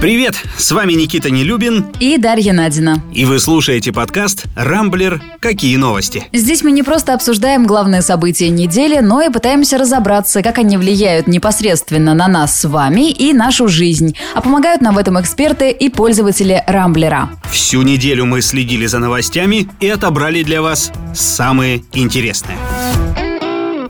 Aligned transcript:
Привет, 0.00 0.42
с 0.56 0.72
вами 0.72 0.94
Никита 0.94 1.30
Нелюбин 1.30 1.84
и 2.00 2.16
Дарья 2.16 2.54
Надина. 2.54 3.04
И 3.12 3.26
вы 3.26 3.38
слушаете 3.38 3.92
подкаст 3.92 4.46
«Рамблер. 4.56 5.20
Какие 5.40 5.76
новости?». 5.76 6.26
Здесь 6.32 6.62
мы 6.62 6.70
не 6.70 6.82
просто 6.82 7.12
обсуждаем 7.12 7.66
главные 7.66 8.00
события 8.00 8.48
недели, 8.48 9.00
но 9.00 9.20
и 9.20 9.30
пытаемся 9.30 9.76
разобраться, 9.76 10.42
как 10.42 10.56
они 10.56 10.78
влияют 10.78 11.26
непосредственно 11.26 12.14
на 12.14 12.28
нас 12.28 12.58
с 12.58 12.66
вами 12.66 13.10
и 13.10 13.34
нашу 13.34 13.68
жизнь. 13.68 14.16
А 14.34 14.40
помогают 14.40 14.80
нам 14.80 14.94
в 14.94 14.98
этом 14.98 15.20
эксперты 15.20 15.70
и 15.70 15.90
пользователи 15.90 16.64
Рамблера. 16.66 17.28
Всю 17.52 17.82
неделю 17.82 18.24
мы 18.24 18.40
следили 18.40 18.86
за 18.86 19.00
новостями 19.00 19.68
и 19.80 19.88
отобрали 19.90 20.42
для 20.42 20.62
вас 20.62 20.92
самые 21.12 21.84
интересные. 21.92 22.56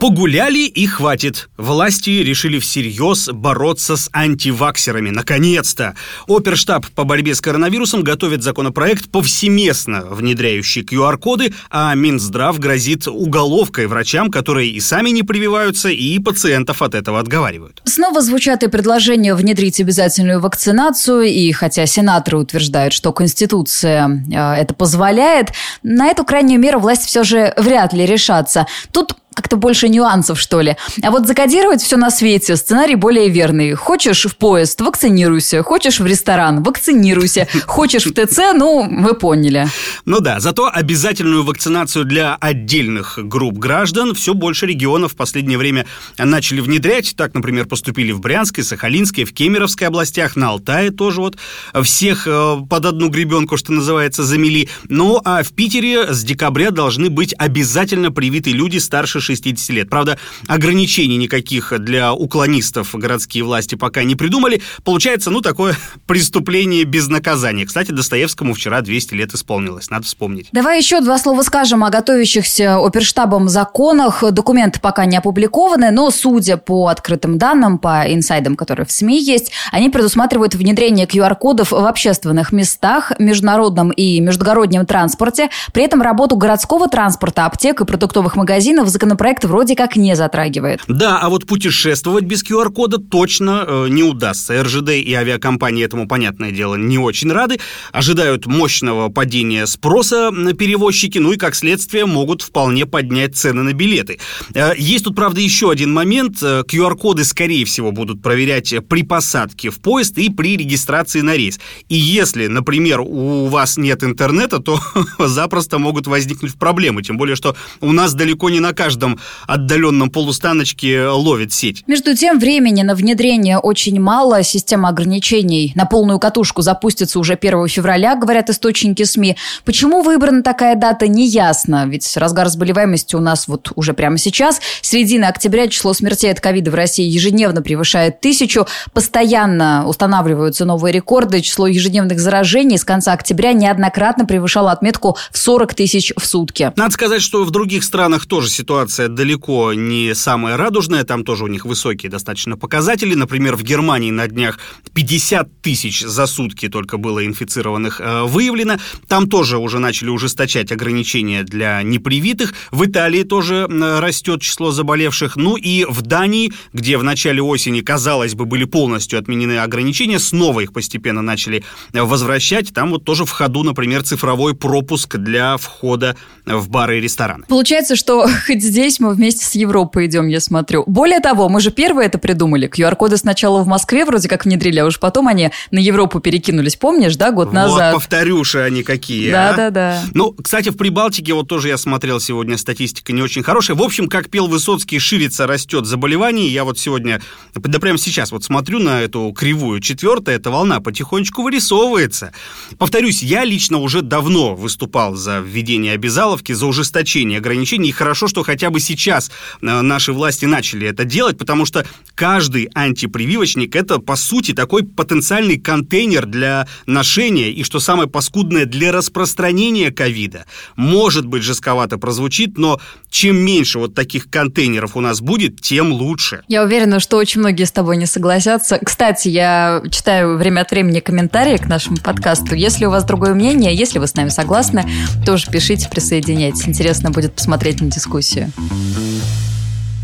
Погуляли 0.01 0.61
и 0.61 0.87
хватит. 0.87 1.51
Власти 1.59 2.09
решили 2.23 2.59
всерьез 2.59 3.29
бороться 3.29 3.99
с 3.99 4.09
антиваксерами. 4.15 5.11
Наконец-то! 5.11 5.95
Оперштаб 6.27 6.87
по 6.95 7.05
борьбе 7.05 7.35
с 7.35 7.43
коронавирусом 7.43 8.03
готовит 8.03 8.43
законопроект, 8.43 9.11
повсеместно 9.11 10.03
внедряющий 10.09 10.85
QR-коды, 10.85 11.53
а 11.71 11.95
Минздрав 11.95 12.59
грозит 12.59 13.09
уголовкой 13.09 13.89
врачам, 13.89 14.31
которые 14.31 14.71
и 14.71 14.81
сами 14.81 15.11
не 15.11 15.23
прививаются, 15.23 15.91
и 15.91 16.19
пациентов 16.19 16.81
от 16.81 16.95
этого 16.95 17.21
отговаривают. 17.21 17.83
Снова 17.85 18.23
звучат 18.23 18.63
и 18.63 18.69
предложения 18.69 19.35
внедрить 19.35 19.81
обязательную 19.81 20.41
вакцинацию, 20.41 21.25
и 21.25 21.53
хотя 21.53 21.85
сенаторы 21.85 22.39
утверждают, 22.39 22.95
что 22.95 23.13
Конституция 23.13 24.09
э, 24.09 24.63
это 24.63 24.73
позволяет, 24.73 25.49
на 25.83 26.07
эту 26.07 26.25
крайнюю 26.25 26.59
меру 26.59 26.81
власть 26.81 27.05
все 27.05 27.23
же 27.23 27.53
вряд 27.59 27.93
ли 27.93 28.07
решатся. 28.07 28.67
Тут 28.93 29.13
как-то 29.35 29.57
больше 29.57 29.89
нюансов, 29.89 30.41
что 30.41 30.61
ли. 30.61 30.77
А 31.03 31.11
вот 31.11 31.27
закодировать 31.27 31.83
все 31.83 31.97
на 31.97 32.11
свете, 32.11 32.57
сценарий 32.57 32.97
более 32.97 33.29
верный. 33.29 33.75
Хочешь 33.75 34.25
в 34.25 34.37
поезд, 34.37 34.81
вакцинируйся. 34.81 35.63
Хочешь 35.63 36.01
в 36.01 36.07
ресторан, 36.07 36.63
вакцинируйся. 36.63 37.47
Хочешь 37.67 38.07
в 38.07 38.13
ТЦ, 38.13 38.39
ну, 38.55 38.87
вы 39.03 39.15
поняли. 39.15 39.69
Ну 40.05 40.21
да, 40.21 40.41
зато 40.41 40.69
обязательную 40.73 41.45
вакцинацию 41.45 42.05
для 42.05 42.35
отдельных 42.35 43.19
групп 43.23 43.59
граждан 43.59 44.15
все 44.15 44.35
больше 44.35 44.67
регионов 44.67 45.13
в 45.13 45.17
последнее 45.17 45.59
время 45.59 45.87
начали 46.19 46.61
внедрять. 46.61 47.15
Так, 47.17 47.35
например, 47.35 47.67
поступили 47.67 48.13
в 48.13 48.21
Брянской, 48.21 48.65
Сахалинской, 48.65 49.25
в 49.25 49.33
Кемеровской 49.33 49.87
областях, 49.87 50.37
на 50.37 50.51
Алтае 50.51 50.91
тоже 50.91 51.21
вот 51.21 51.37
всех 51.83 52.27
э, 52.27 52.57
под 52.69 52.85
одну 52.85 53.09
гребенку, 53.09 53.57
что 53.57 53.73
называется, 53.73 54.25
замели. 54.25 54.69
Ну, 54.89 55.21
а 55.25 55.43
в 55.43 55.53
Питере 55.53 56.13
с 56.13 56.25
декабря 56.25 56.71
должны 56.71 57.11
быть 57.11 57.35
обязательно 57.39 58.11
привиты 58.11 58.51
люди 58.51 58.79
старше 58.79 59.20
60 59.21 59.69
лет. 59.71 59.91
Правда, 59.91 60.19
ограничений 60.47 61.17
никаких 61.17 61.73
для 61.79 62.13
уклонистов 62.13 62.95
городские 62.95 63.45
власти 63.45 63.75
пока 63.75 64.05
не 64.05 64.15
придумали. 64.15 64.63
Получается, 64.85 65.31
ну, 65.31 65.41
такое 65.41 65.77
преступление 66.07 66.85
без 66.85 67.09
наказания. 67.09 67.67
Кстати, 67.67 67.91
Достоевскому 67.91 68.55
вчера 68.55 68.81
200 68.81 69.15
лет 69.15 69.35
исполнилось, 69.35 69.91
надо 69.91 70.07
вспомнить. 70.07 70.49
Давай 70.53 70.79
еще 70.79 71.01
два 71.01 71.19
слова 71.19 71.43
скажем 71.43 71.85
о 71.85 71.91
готовящихся 71.91 72.79
оперштабом 72.79 73.49
законах. 73.49 74.23
Документы 74.33 74.81
пока 74.81 75.05
не 75.05 75.17
опубликованы, 75.17 75.91
но, 75.91 76.11
судя 76.11 76.57
по 76.57 76.89
открытым 76.89 77.39
данным, 77.39 77.79
по 77.79 78.05
инсайдам, 78.07 78.57
которые 78.57 78.87
в 78.87 78.93
СМИ 78.93 79.23
есть, 79.23 79.53
они 79.73 79.91
предусматривают 79.91 80.55
внедрение 80.55 81.07
QR-кодов 81.07 81.73
в 81.73 81.87
общественных 81.87 82.53
местах, 82.53 83.13
международном 83.19 83.91
и 83.91 84.21
междугороднем 84.21 84.87
транспорте, 84.87 85.51
при 85.73 85.85
этом 85.85 86.03
работу 86.03 86.37
городского 86.37 86.89
транспорта, 86.89 87.47
аптек 87.47 87.81
и 87.81 87.85
продуктовых 87.85 88.37
магазинов 88.37 88.89
закон 88.89 89.10
законопроект 89.11 89.45
вроде 89.45 89.75
как 89.75 89.97
не 89.97 90.15
затрагивает. 90.15 90.83
Да, 90.87 91.19
а 91.19 91.29
вот 91.31 91.45
путешествовать 91.45 92.25
без 92.25 92.45
QR-кода 92.45 92.99
точно 92.99 93.65
э, 93.67 93.87
не 93.89 94.05
удастся. 94.05 94.63
РЖД 94.63 94.91
и 94.91 95.13
авиакомпании 95.15 95.85
этому, 95.85 96.07
понятное 96.07 96.53
дело, 96.53 96.77
не 96.77 96.97
очень 96.97 97.33
рады. 97.33 97.59
Ожидают 97.91 98.47
мощного 98.47 99.09
падения 99.09 99.67
спроса 99.67 100.31
на 100.31 100.53
перевозчики, 100.53 101.19
ну 101.19 101.33
и, 101.33 101.37
как 101.37 101.57
следствие, 101.57 102.07
могут 102.07 102.43
вполне 102.43 102.87
поднять 102.87 103.37
цены 103.37 103.65
на 103.65 103.73
билеты. 103.73 104.21
Э, 104.55 104.75
есть 104.79 105.05
тут, 105.05 105.17
правда, 105.17 105.41
еще 105.41 105.73
один 105.73 105.93
момент. 105.93 106.41
QR-коды, 106.41 107.23
э, 107.23 107.25
скорее 107.25 107.65
всего, 107.65 107.91
будут 107.91 108.23
проверять 108.23 108.73
при 108.89 109.03
посадке 109.03 109.71
в 109.71 109.81
поезд 109.81 110.19
и 110.19 110.31
при 110.31 110.57
регистрации 110.57 111.21
на 111.21 111.35
рейс. 111.35 111.59
И 111.89 111.97
если, 111.97 112.47
например, 112.47 113.01
у 113.01 113.47
вас 113.47 113.77
нет 113.77 114.05
интернета, 114.05 114.61
то 114.61 114.79
запросто 115.19 115.79
могут 115.79 116.07
возникнуть 116.07 116.55
проблемы. 116.55 117.03
Тем 117.03 117.19
более, 117.19 117.35
что 117.35 117.57
у 117.81 117.91
нас 117.91 118.15
далеко 118.15 118.51
не 118.51 118.61
на 118.61 118.73
каждом 118.73 119.00
каждом 119.01 119.19
отдаленном 119.47 120.11
полустаночке 120.11 121.07
ловит 121.07 121.53
сеть. 121.53 121.85
Между 121.87 122.15
тем, 122.15 122.39
времени 122.39 122.83
на 122.83 122.95
внедрение 122.95 123.59
очень 123.59 123.99
мало. 124.01 124.43
Система 124.43 124.91
ограничений 124.91 125.73
на 125.75 125.87
полную 125.87 126.19
катушку 126.19 126.63
запустится 126.63 127.19
уже 127.19 127.35
1 127.35 127.69
февраля, 127.69 128.15
говорят 128.15 128.51
источники 128.51 129.03
СМИ. 129.05 129.37
Почему 129.65 130.03
выбрана 130.03 130.43
такая 130.43 130.77
дата, 130.77 131.09
не 131.09 131.27
ясно. 131.27 131.87
Ведь 131.87 132.17
разгар 132.17 132.49
заболеваемости 132.49 133.17
у 133.17 133.21
нас 133.21 133.49
вот 133.49 133.73
уже 133.75 133.95
прямо 133.95 134.19
сейчас. 134.19 134.61
С 134.83 134.89
середины 134.89 135.25
октября 135.25 135.69
число 135.69 135.95
смертей 135.95 136.31
от 136.31 136.41
ковида 136.41 136.71
в 136.71 136.75
России 136.75 137.07
ежедневно 137.07 137.63
превышает 137.63 138.21
тысячу. 138.21 138.67
Постоянно 138.93 139.85
устанавливаются 139.87 140.65
новые 140.65 140.93
рекорды. 140.93 141.41
Число 141.41 141.67
ежедневных 141.67 142.21
заражений 142.21 142.77
с 142.77 142.85
конца 142.85 143.13
октября 143.13 143.53
неоднократно 143.53 144.27
превышало 144.27 144.73
отметку 144.73 145.17
в 145.33 145.39
40 145.39 145.75
тысяч 145.75 146.13
в 146.17 146.27
сутки. 146.27 146.73
Надо 146.77 146.93
сказать, 146.93 147.23
что 147.23 147.45
в 147.45 147.51
других 147.51 147.85
странах 147.85 148.27
тоже 148.27 148.51
ситуация 148.51 148.90
ситуация 148.91 149.09
далеко 149.09 149.73
не 149.73 150.15
самая 150.15 150.57
радужная, 150.57 151.05
там 151.05 151.25
тоже 151.25 151.45
у 151.45 151.47
них 151.47 151.65
высокие 151.65 152.11
достаточно 152.11 152.57
показатели. 152.57 153.15
Например, 153.15 153.55
в 153.57 153.63
Германии 153.63 154.11
на 154.11 154.27
днях 154.27 154.59
50 154.95 155.63
тысяч 155.63 156.01
за 156.01 156.27
сутки 156.27 156.69
только 156.69 156.99
было 156.99 157.25
инфицированных 157.25 158.01
э, 158.01 158.23
выявлено. 158.25 158.79
Там 159.09 159.29
тоже 159.29 159.59
уже 159.59 159.79
начали 159.79 160.09
ужесточать 160.09 160.73
ограничения 160.73 161.45
для 161.45 161.83
непривитых. 161.83 162.53
В 162.73 162.85
Италии 162.85 163.23
тоже 163.23 163.67
растет 163.69 164.43
число 164.43 164.73
заболевших. 164.73 165.37
Ну 165.37 165.57
и 165.57 165.85
в 165.85 166.03
Дании, 166.03 166.53
где 166.73 166.99
в 166.99 167.05
начале 167.05 167.41
осени, 167.41 167.81
казалось 167.81 168.35
бы, 168.35 168.45
были 168.45 168.65
полностью 168.65 169.19
отменены 169.19 169.59
ограничения, 169.59 170.19
снова 170.19 170.61
их 170.61 170.73
постепенно 170.73 171.23
начали 171.23 171.63
возвращать. 171.93 172.75
Там 172.75 172.91
вот 172.91 173.05
тоже 173.05 173.25
в 173.25 173.31
ходу, 173.31 173.63
например, 173.63 174.03
цифровой 174.03 174.55
пропуск 174.55 175.17
для 175.17 175.57
входа 175.57 176.17
в 176.47 176.69
бары 176.69 176.99
и 176.99 177.01
рестораны. 177.01 177.45
Получается, 177.49 177.95
что 177.95 178.27
хоть 178.47 178.63
здесь 178.63 178.80
мы 179.01 179.15
вместе 179.15 179.45
с 179.45 179.55
Европой 179.55 180.07
идем, 180.07 180.29
я 180.29 180.41
смотрю. 180.41 180.85
Более 180.87 181.21
того, 181.21 181.49
мы 181.49 181.61
же 181.61 181.71
первые 181.71 182.07
это 182.07 182.19
придумали. 182.19 182.69
QR-коды 182.69 183.17
сначала 183.17 183.63
в 183.63 183.67
Москве 183.67 184.05
вроде 184.05 184.29
как 184.29 184.45
внедрили, 184.45 184.79
а 184.79 184.87
уж 184.87 184.99
потом 184.99 185.29
они 185.29 185.51
на 185.71 185.79
Европу 185.79 186.21
перекинулись. 186.21 186.77
Помнишь, 186.77 187.17
да, 187.17 187.31
год 187.31 187.49
вот, 187.49 187.55
назад? 187.55 187.95
повторюши 187.95 188.59
они 188.59 188.83
какие, 188.83 189.31
Да, 189.31 189.51
а? 189.51 189.57
да, 189.57 189.71
да. 189.71 190.03
Ну, 190.15 190.33
кстати, 190.33 190.71
в 190.71 190.77
Прибалтике 190.77 191.35
вот 191.35 191.49
тоже 191.49 191.69
я 191.69 191.77
смотрел 191.77 192.21
сегодня, 192.21 192.57
статистика 192.57 193.13
не 193.13 193.23
очень 193.23 193.43
хорошая. 193.43 193.77
В 193.77 193.83
общем, 193.83 194.09
как 194.09 194.31
пел 194.31 194.47
Высоцкий, 194.47 194.99
ширится, 194.99 195.47
растет 195.47 195.87
заболевание. 195.87 196.49
Я 196.49 196.65
вот 196.65 196.79
сегодня, 196.79 197.21
да 197.55 197.79
прямо 197.79 197.99
сейчас 197.99 198.33
вот 198.33 198.45
смотрю 198.45 198.79
на 198.79 199.03
эту 199.03 199.33
кривую. 199.37 199.81
Четвертая 199.81 200.37
эта 200.37 200.51
волна 200.51 200.81
потихонечку 200.81 201.43
вырисовывается. 201.43 202.33
Повторюсь, 202.79 203.23
я 203.23 203.45
лично 203.45 203.79
уже 203.79 204.03
давно 204.03 204.55
выступал 204.55 205.15
за 205.15 205.39
введение 205.39 205.93
обязаловки, 205.93 206.53
за 206.53 206.67
ужесточение 206.67 207.39
ограничений. 207.39 207.91
И 207.91 207.93
хорошо, 207.93 208.29
что 208.29 208.43
хотя 208.43 208.70
бы 208.71 208.81
сейчас 208.81 209.31
э, 209.63 209.81
наши 209.81 210.13
власти 210.13 210.47
начали 210.47 210.89
это 210.89 211.05
делать, 211.05 211.39
потому 211.39 211.67
что 211.67 211.85
каждый 212.15 212.69
антипрививочник 212.75 213.77
это, 213.77 213.99
по 213.99 214.17
сути, 214.17 214.53
такой 214.53 214.85
потенциальный 214.85 215.59
контейнер 215.59 216.27
для 216.27 216.67
ношения 216.87 217.51
и, 217.51 217.63
что 217.65 217.81
самое 217.81 218.09
паскудное, 218.09 218.67
для 218.67 218.93
распространения 218.93 219.91
ковида. 219.91 220.47
Может 220.77 221.27
быть, 221.27 221.43
жестковато 221.43 221.99
прозвучит, 221.99 222.59
но 222.59 222.81
чем 223.11 223.37
меньше 223.37 223.79
вот 223.79 223.95
таких 223.95 224.31
контейнеров 224.31 224.97
у 224.97 225.01
нас 225.01 225.21
будет, 225.21 225.61
тем 225.61 225.93
лучше. 225.93 226.43
Я 226.49 226.63
уверена, 226.63 227.01
что 227.01 227.17
очень 227.17 227.41
многие 227.41 227.65
с 227.65 227.73
тобой 227.73 227.97
не 227.97 228.07
согласятся. 228.07 228.79
Кстати, 228.79 229.29
я 229.29 229.83
читаю 229.91 230.37
время 230.37 230.61
от 230.61 230.71
времени 230.71 231.01
комментарии 231.01 231.57
к 231.57 231.67
нашему 231.67 231.97
подкасту. 231.97 232.55
Если 232.55 232.85
у 232.85 232.91
вас 232.91 233.05
другое 233.05 233.35
мнение, 233.35 233.75
если 233.75 233.99
вы 233.99 234.07
с 234.07 234.15
нами 234.15 234.29
согласны, 234.29 234.85
тоже 235.25 235.51
пишите, 235.51 235.89
присоединяйтесь. 235.89 236.69
Интересно 236.69 237.11
будет 237.11 237.35
посмотреть 237.35 237.81
на 237.81 237.91
дискуссию. 237.91 238.53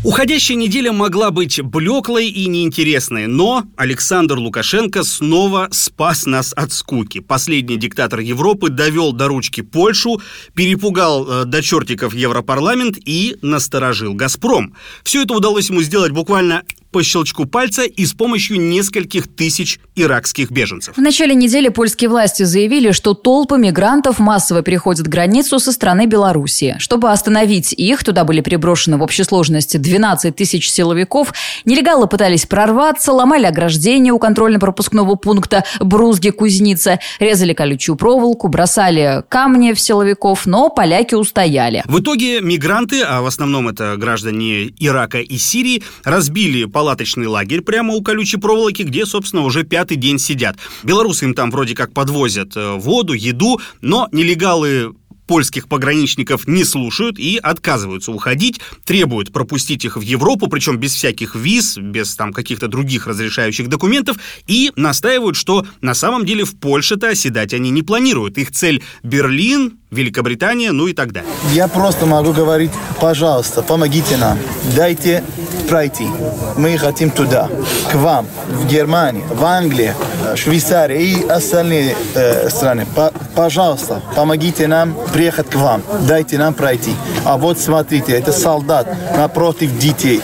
Уходящая 0.07 0.57
неделя 0.57 0.93
могла 0.93 1.31
быть 1.31 1.61
блеклой 1.61 2.29
и 2.29 2.47
неинтересной, 2.47 3.27
но 3.27 3.65
Александр 3.75 4.37
Лукашенко 4.37 5.03
снова 5.03 5.67
спас 5.71 6.25
нас 6.25 6.53
от 6.55 6.71
скуки. 6.71 7.19
Последний 7.19 7.75
диктатор 7.75 8.21
Европы 8.21 8.69
довел 8.69 9.11
до 9.11 9.27
ручки 9.27 9.59
Польшу, 9.59 10.21
перепугал 10.53 11.27
э, 11.27 11.45
до 11.45 11.61
чертиков 11.61 12.13
Европарламент 12.13 12.97
и 13.03 13.35
насторожил 13.41 14.13
«Газпром». 14.13 14.75
Все 15.03 15.23
это 15.23 15.33
удалось 15.33 15.69
ему 15.69 15.81
сделать 15.81 16.13
буквально 16.13 16.63
по 16.97 17.03
щелчку 17.03 17.45
пальца 17.45 17.83
и 17.83 18.07
с 18.07 18.13
помощью 18.13 18.59
нескольких 18.59 19.27
тысяч 19.27 19.79
иракских 19.95 20.49
беженцев. 20.49 20.97
В 20.97 20.99
начале 20.99 21.35
недели 21.35 21.69
польские 21.69 22.09
власти 22.09 22.41
заявили, 22.41 22.89
что 22.89 23.13
толпы 23.13 23.59
мигрантов 23.59 24.17
массово 24.17 24.63
переходят 24.63 25.07
границу 25.07 25.59
со 25.59 25.71
стороны 25.71 26.07
Беларуси. 26.07 26.75
Чтобы 26.79 27.11
остановить 27.11 27.71
их, 27.71 28.03
туда 28.03 28.23
были 28.23 28.41
приброшены 28.41 28.97
в 28.97 29.03
общей 29.03 29.23
сложности 29.25 29.77
12 29.77 30.35
тысяч 30.35 30.71
силовиков. 30.71 31.35
Нелегалы 31.65 32.07
пытались 32.07 32.47
прорваться, 32.47 33.13
ломали 33.13 33.45
ограждение 33.45 34.11
у 34.11 34.17
контрольно-пропускного 34.17 35.13
пункта 35.13 35.65
Брузги-Кузница, 35.79 36.97
резали 37.19 37.53
колючую 37.53 37.95
проволоку, 37.95 38.47
бросали 38.47 39.23
камни 39.29 39.73
в 39.73 39.79
силовиков, 39.79 40.47
но 40.47 40.69
поляки 40.69 41.13
устояли. 41.13 41.83
В 41.85 41.99
итоге 41.99 42.41
мигранты, 42.41 43.03
а 43.03 43.21
в 43.21 43.27
основном 43.27 43.67
это 43.67 43.97
граждане 43.97 44.73
Ирака 44.79 45.19
и 45.19 45.37
Сирии, 45.37 45.83
разбили 46.03 46.65
палаточный 46.87 47.27
лагерь 47.27 47.61
прямо 47.61 47.95
у 47.95 48.01
колючей 48.01 48.37
проволоки, 48.37 48.83
где, 48.83 49.05
собственно, 49.05 49.43
уже 49.43 49.65
пятый 49.65 49.97
день 49.97 50.19
сидят. 50.19 50.55
Белорусы 50.83 51.25
им 51.25 51.33
там 51.33 51.51
вроде 51.51 51.75
как 51.75 51.91
подвозят 51.91 52.55
э, 52.55 52.75
воду, 52.77 53.11
еду, 53.11 53.59
но 53.81 54.07
нелегалы 54.13 54.93
польских 55.27 55.67
пограничников 55.67 56.47
не 56.47 56.63
слушают 56.63 57.19
и 57.19 57.37
отказываются 57.37 58.11
уходить, 58.11 58.59
требуют 58.85 59.31
пропустить 59.31 59.85
их 59.85 59.97
в 59.97 60.01
Европу, 60.01 60.47
причем 60.47 60.77
без 60.77 60.95
всяких 60.95 61.35
виз, 61.35 61.77
без 61.77 62.15
там 62.15 62.33
каких-то 62.33 62.67
других 62.67 63.05
разрешающих 63.05 63.67
документов, 63.67 64.17
и 64.47 64.71
настаивают, 64.75 65.35
что 65.35 65.65
на 65.81 65.93
самом 65.93 66.25
деле 66.25 66.45
в 66.45 66.57
Польше-то 66.57 67.09
оседать 67.09 67.53
они 67.53 67.69
не 67.69 67.83
планируют. 67.83 68.37
Их 68.37 68.51
цель 68.51 68.81
Берлин, 69.03 69.77
Великобритания, 69.91 70.71
ну 70.71 70.87
и 70.87 70.93
так 70.93 71.13
далее. 71.13 71.29
Я 71.53 71.67
просто 71.67 72.05
могу 72.05 72.33
говорить, 72.33 72.71
пожалуйста, 72.99 73.61
помогите 73.61 74.17
нам, 74.17 74.37
дайте 74.75 75.23
пройти. 75.69 76.07
Мы 76.57 76.77
хотим 76.77 77.09
туда, 77.09 77.49
к 77.91 77.95
вам, 77.95 78.27
в 78.49 78.67
Германию, 78.67 79.23
в 79.27 79.43
Англию, 79.43 79.95
Швейцарию 80.35 80.99
и 80.99 81.27
остальные 81.27 81.95
э, 82.15 82.49
страны. 82.49 82.85
По 82.95 83.11
пожалуйста, 83.35 84.01
помогите 84.15 84.67
нам 84.67 84.95
приехать 85.13 85.49
к 85.49 85.55
вам, 85.55 85.83
дайте 86.07 86.37
нам 86.37 86.53
пройти. 86.53 86.93
А 87.23 87.37
вот 87.37 87.59
смотрите, 87.59 88.13
это 88.13 88.31
солдат 88.31 88.87
напротив 89.15 89.77
детей 89.77 90.21